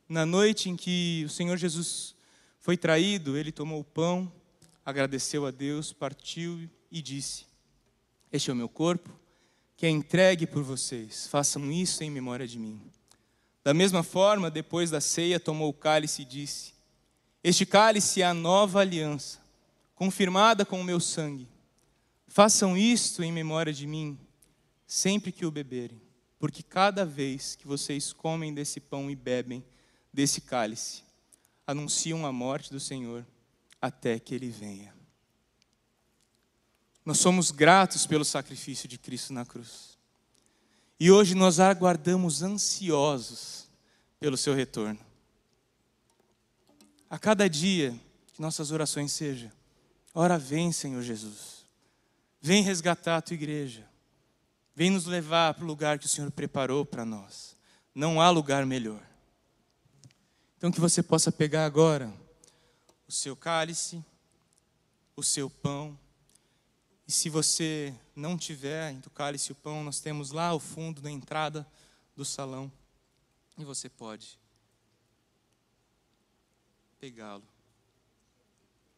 Na 0.10 0.26
noite 0.26 0.72
em 0.72 0.76
que 0.76 1.22
o 1.24 1.30
Senhor 1.30 1.56
Jesus 1.56 2.16
foi 2.60 2.76
traído, 2.76 3.38
ele 3.38 3.52
tomou 3.52 3.82
o 3.82 3.84
pão, 3.84 4.34
agradeceu 4.84 5.46
a 5.46 5.52
Deus, 5.52 5.94
partiu 5.94 6.68
e 6.92 7.00
disse: 7.00 7.46
Este 8.32 8.50
é 8.50 8.54
o 8.54 8.58
meu 8.58 8.68
corpo, 8.68 9.12
que 9.76 9.86
é 9.86 9.90
entregue 9.92 10.48
por 10.48 10.64
vocês. 10.64 11.28
Façam 11.28 11.72
isso 11.72 12.04
em 12.04 12.10
memória 12.10 12.48
de 12.48 12.58
mim. 12.58 12.82
Da 13.64 13.72
mesma 13.72 14.02
forma, 14.02 14.50
depois 14.50 14.90
da 14.90 15.00
ceia, 15.00 15.40
tomou 15.40 15.70
o 15.70 15.74
cálice 15.74 16.24
e 16.24 16.26
disse: 16.26 16.74
Este 17.44 17.68
cálice 17.68 18.24
é 18.24 18.26
a 18.26 18.34
nova 18.34 18.80
aliança 18.80 19.46
confirmada 19.98 20.64
com 20.64 20.80
o 20.80 20.84
meu 20.84 21.00
sangue. 21.00 21.50
Façam 22.28 22.78
isto 22.78 23.24
em 23.24 23.32
memória 23.32 23.74
de 23.74 23.88
mim, 23.88 24.18
sempre 24.86 25.32
que 25.32 25.44
o 25.44 25.50
beberem, 25.50 26.00
porque 26.38 26.62
cada 26.62 27.04
vez 27.04 27.56
que 27.56 27.68
vocês 27.68 28.14
comem 28.14 28.54
desse 28.54 28.80
pão 28.80 29.10
e 29.10 29.16
bebem 29.16 29.66
desse 30.14 30.40
cálice, 30.40 31.04
anunciam 31.66 32.28
a 32.28 32.32
morte 32.32 32.72
do 32.72 32.80
Senhor 32.80 33.26
até 33.82 34.20
que 34.20 34.36
ele 34.36 34.50
venha. 34.50 34.94
Nós 37.04 37.18
somos 37.18 37.50
gratos 37.50 38.06
pelo 38.06 38.24
sacrifício 38.24 38.88
de 38.88 39.00
Cristo 39.00 39.34
na 39.34 39.46
cruz. 39.46 39.98
E 41.00 41.10
hoje 41.10 41.34
nós 41.34 41.60
aguardamos 41.60 42.44
ansiosos 42.44 43.68
pelo 44.20 44.38
seu 44.38 44.54
retorno. 44.54 45.00
A 47.10 47.18
cada 47.18 47.50
dia 47.50 48.00
que 48.34 48.42
nossas 48.42 48.72
orações 48.72 49.12
sejam 49.12 49.57
Ora, 50.20 50.36
vem, 50.36 50.72
Senhor 50.72 51.04
Jesus. 51.04 51.64
Vem 52.42 52.64
resgatar 52.64 53.18
a 53.18 53.22
tua 53.22 53.36
igreja. 53.36 53.88
Vem 54.74 54.90
nos 54.90 55.06
levar 55.06 55.54
para 55.54 55.64
o 55.64 55.68
lugar 55.68 56.00
que 56.00 56.08
o 56.08 56.10
Senhor 56.10 56.32
preparou 56.32 56.84
para 56.84 57.06
nós. 57.06 57.56
Não 57.94 58.20
há 58.20 58.28
lugar 58.32 58.66
melhor. 58.66 59.00
Então, 60.58 60.72
que 60.72 60.80
você 60.80 61.04
possa 61.04 61.32
pegar 61.32 61.66
agora 61.66 62.12
o 63.08 63.12
seu 63.12 63.36
cálice, 63.36 64.04
o 65.16 65.22
seu 65.22 65.52
pão. 65.52 65.96
E 67.08 67.12
se 67.12 67.30
você 67.30 67.94
não 68.16 68.36
tiver 68.36 69.00
o 69.06 69.12
cálice 69.12 69.50
e 69.50 69.52
o 69.52 69.56
pão, 69.56 69.84
nós 69.84 70.00
temos 70.00 70.32
lá 70.32 70.48
ao 70.48 70.60
fundo, 70.60 71.00
na 71.00 71.12
entrada 71.12 71.64
do 72.16 72.26
salão. 72.26 72.72
E 73.56 73.64
você 73.64 73.88
pode 73.88 74.40
pegá-lo. 77.00 77.57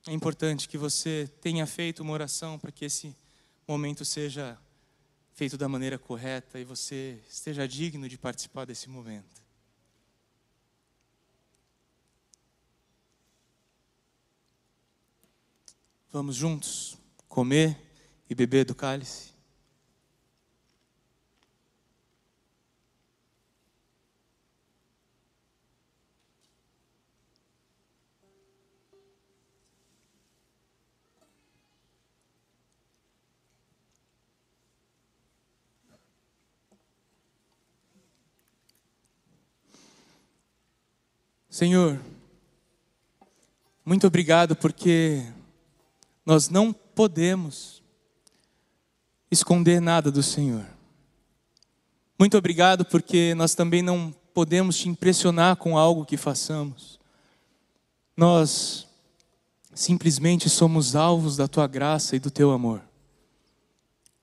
É 0.07 0.13
importante 0.13 0.67
que 0.67 0.77
você 0.77 1.29
tenha 1.41 1.67
feito 1.67 2.01
uma 2.01 2.13
oração 2.13 2.57
para 2.57 2.71
que 2.71 2.85
esse 2.85 3.15
momento 3.67 4.03
seja 4.05 4.57
feito 5.33 5.57
da 5.57 5.69
maneira 5.69 5.97
correta 5.97 6.59
e 6.59 6.63
você 6.63 7.19
esteja 7.29 7.67
digno 7.67 8.09
de 8.09 8.17
participar 8.17 8.65
desse 8.65 8.89
momento. 8.89 9.41
Vamos 16.11 16.35
juntos 16.35 16.97
comer 17.27 17.77
e 18.29 18.33
beber 18.33 18.65
do 18.65 18.73
cálice? 18.73 19.38
Senhor, 41.59 41.99
muito 43.83 44.07
obrigado 44.07 44.55
porque 44.55 45.25
nós 46.25 46.47
não 46.47 46.71
podemos 46.71 47.83
esconder 49.29 49.81
nada 49.81 50.09
do 50.09 50.23
Senhor. 50.23 50.65
Muito 52.17 52.37
obrigado 52.37 52.85
porque 52.85 53.35
nós 53.35 53.55
também 53.55 53.81
não 53.81 54.15
podemos 54.33 54.77
te 54.77 54.87
impressionar 54.87 55.57
com 55.57 55.77
algo 55.77 56.05
que 56.05 56.15
façamos. 56.15 56.97
Nós 58.15 58.87
simplesmente 59.73 60.49
somos 60.49 60.95
alvos 60.95 61.35
da 61.35 61.45
tua 61.45 61.67
graça 61.67 62.15
e 62.15 62.19
do 62.19 62.31
teu 62.31 62.51
amor. 62.51 62.81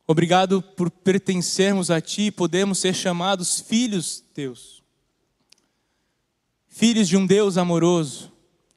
Obrigado 0.07 0.63
por 0.63 0.91
pertencermos 0.91 1.91
a 1.91 2.01
ti 2.01 2.29
e 2.29 2.33
podemos 2.33 2.79
ser 2.79 2.95
chamados 2.95 3.61
filhos 3.61 4.25
teus 4.33 4.76
filhos 6.77 7.09
de 7.09 7.17
um 7.17 7.27
Deus 7.27 7.57
amoroso 7.57 8.31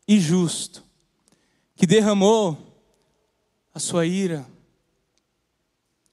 e 0.08 0.22
justo, 0.22 0.82
que 1.76 1.86
derramou 1.86 2.58
a 3.74 3.80
sua 3.80 4.06
ira, 4.06 4.48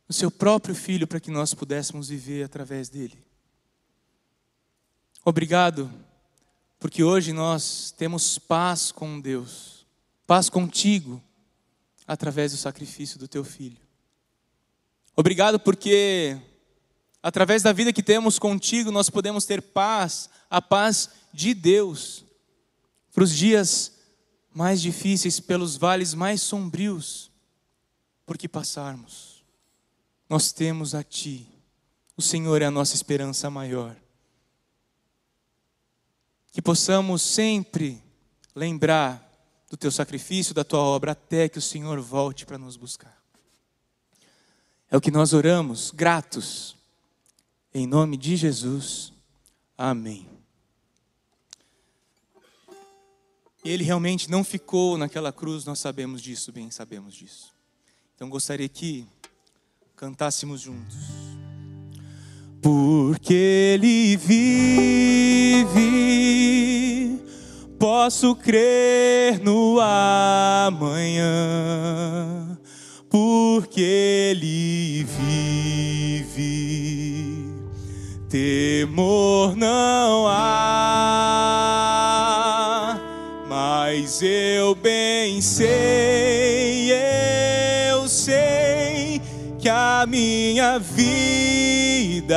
o 0.08 0.12
seu 0.12 0.28
próprio 0.28 0.74
filho 0.74 1.06
para 1.06 1.20
que 1.20 1.30
nós 1.30 1.54
pudéssemos 1.54 2.08
viver 2.08 2.42
através 2.42 2.88
dele. 2.88 3.16
Obrigado, 5.24 5.88
porque 6.80 7.04
hoje 7.04 7.32
nós 7.32 7.94
temos 7.96 8.36
paz 8.36 8.90
com 8.90 9.20
Deus, 9.20 9.86
paz 10.26 10.50
contigo, 10.50 11.22
através 12.04 12.50
do 12.50 12.58
sacrifício 12.58 13.16
do 13.16 13.28
teu 13.28 13.44
filho. 13.44 13.80
Obrigado 15.14 15.60
porque, 15.60 16.36
através 17.22 17.62
da 17.62 17.72
vida 17.72 17.92
que 17.92 18.02
temos 18.02 18.40
contigo, 18.40 18.90
nós 18.90 19.08
podemos 19.08 19.44
ter 19.44 19.62
paz, 19.62 20.28
a 20.50 20.60
paz 20.60 21.10
de 21.36 21.54
Deus, 21.54 22.24
para 23.12 23.22
os 23.22 23.36
dias 23.36 23.92
mais 24.52 24.80
difíceis, 24.80 25.38
pelos 25.38 25.76
vales 25.76 26.14
mais 26.14 26.40
sombrios, 26.40 27.30
por 28.24 28.38
que 28.38 28.48
passarmos. 28.48 29.44
Nós 30.28 30.50
temos 30.50 30.94
a 30.94 31.04
Ti, 31.04 31.46
o 32.16 32.22
Senhor 32.22 32.62
é 32.62 32.64
a 32.64 32.70
nossa 32.70 32.94
esperança 32.94 33.48
maior 33.50 33.96
que 36.56 36.62
possamos 36.62 37.20
sempre 37.20 38.02
lembrar 38.54 39.30
do 39.68 39.76
teu 39.76 39.90
sacrifício, 39.90 40.54
da 40.54 40.64
tua 40.64 40.80
obra, 40.80 41.12
até 41.12 41.50
que 41.50 41.58
o 41.58 41.62
Senhor 41.62 42.00
volte 42.00 42.46
para 42.46 42.56
nos 42.56 42.78
buscar. 42.78 43.14
É 44.90 44.96
o 44.96 45.00
que 45.02 45.10
nós 45.10 45.34
oramos, 45.34 45.90
gratos, 45.90 46.74
em 47.74 47.86
nome 47.86 48.16
de 48.16 48.36
Jesus. 48.36 49.12
Amém. 49.76 50.35
Ele 53.68 53.84
realmente 53.84 54.30
não 54.30 54.44
ficou 54.44 54.96
naquela 54.96 55.32
cruz, 55.32 55.64
nós 55.64 55.78
sabemos 55.78 56.22
disso, 56.22 56.52
bem 56.52 56.70
sabemos 56.70 57.14
disso. 57.14 57.54
Então 58.14 58.28
gostaria 58.30 58.68
que 58.68 59.06
cantássemos 59.96 60.60
juntos. 60.60 60.96
Porque 62.62 63.32
Ele 63.74 64.16
vive, 64.16 65.76
posso 67.78 68.34
crer 68.34 69.38
no 69.40 69.78
amanhã, 69.80 71.26
porque 73.08 73.80
Ele 73.80 75.04
vive, 76.24 76.34
temor 78.28 79.54
não 79.56 80.26
há, 80.26 81.95
mas 83.98 84.20
eu 84.20 84.74
bem 84.74 85.40
sei, 85.40 86.92
eu 87.90 88.06
sei 88.06 89.22
que 89.58 89.70
a 89.70 90.04
minha 90.06 90.78
vida 90.78 92.36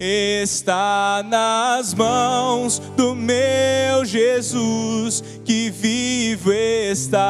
está 0.00 1.22
nas 1.24 1.94
mãos 1.94 2.80
do 2.96 3.14
meu 3.14 4.04
Jesus 4.04 5.22
que 5.44 5.70
vivo 5.70 6.52
está. 6.52 7.20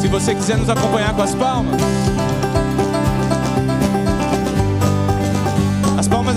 Se 0.00 0.08
você 0.08 0.34
quiser 0.34 0.56
nos 0.56 0.70
acompanhar 0.70 1.14
com 1.14 1.20
as 1.20 1.34
palmas, 1.34 1.82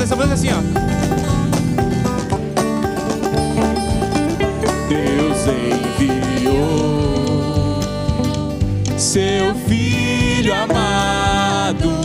dessa 0.05 0.15
vez 0.15 0.31
assim, 0.31 0.49
ó. 0.49 0.85
seu 8.97 9.55
filho 9.67 10.53
amado 10.53 12.04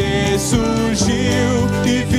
ressurgiu 0.00 1.68
e 1.84 2.04
vivo 2.04 2.17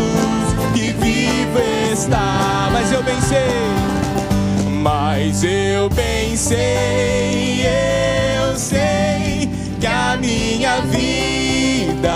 Jesus 0.00 0.72
que 0.74 0.92
vivo 0.92 1.58
está. 1.92 2.68
Mas 2.72 2.92
eu 2.92 3.02
bem 3.02 3.20
sei, 3.20 4.70
mas 4.82 5.44
eu 5.44 5.88
bem 5.90 6.36
sei, 6.36 7.66
eu 8.40 8.56
sei 8.56 9.50
que 9.78 9.86
a 9.86 10.16
minha 10.16 10.80
vida 10.82 12.10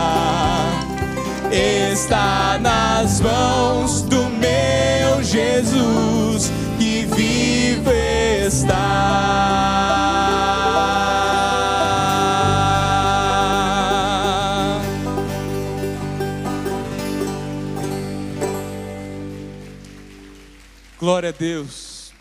está 1.53 2.59
nas 2.61 3.21
mãos 3.21 4.03
do 4.03 4.25
meu 4.31 5.23
Jesus 5.23 6.51
Glória 21.15 21.29
a 21.29 21.33
Deus. 21.33 22.13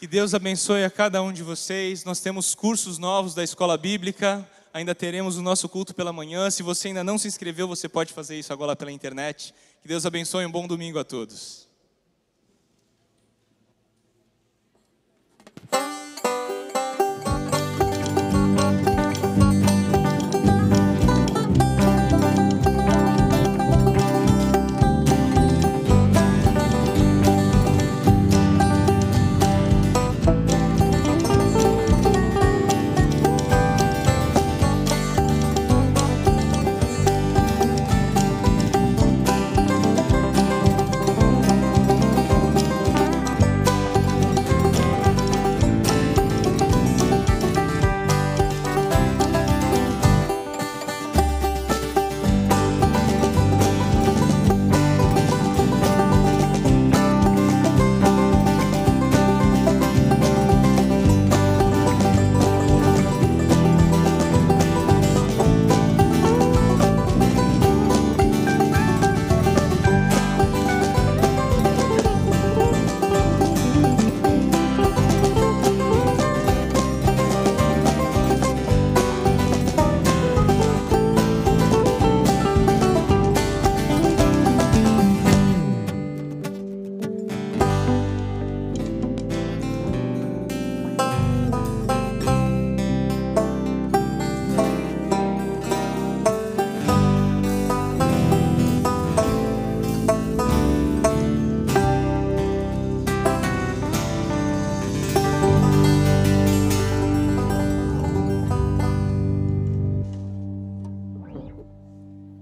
Que 0.00 0.06
Deus 0.08 0.34
abençoe 0.34 0.82
a 0.82 0.90
cada 0.90 1.22
um 1.22 1.32
de 1.32 1.44
vocês. 1.44 2.04
Nós 2.04 2.18
temos 2.18 2.56
cursos 2.56 2.98
novos 2.98 3.36
da 3.36 3.44
escola 3.44 3.78
bíblica 3.78 4.44
ainda 4.74 4.96
teremos 4.96 5.36
o 5.36 5.42
nosso 5.42 5.68
culto 5.68 5.94
pela 5.94 6.12
manhã. 6.12 6.50
Se 6.50 6.60
você 6.60 6.88
ainda 6.88 7.04
não 7.04 7.18
se 7.18 7.28
inscreveu, 7.28 7.68
você 7.68 7.88
pode 7.88 8.12
fazer 8.12 8.36
isso 8.36 8.52
agora 8.52 8.74
pela 8.74 8.90
internet. 8.90 9.54
Que 9.80 9.86
Deus 9.86 10.04
abençoe, 10.04 10.44
um 10.44 10.50
bom 10.50 10.66
domingo 10.66 10.98
a 10.98 11.04
todos. 11.04 11.65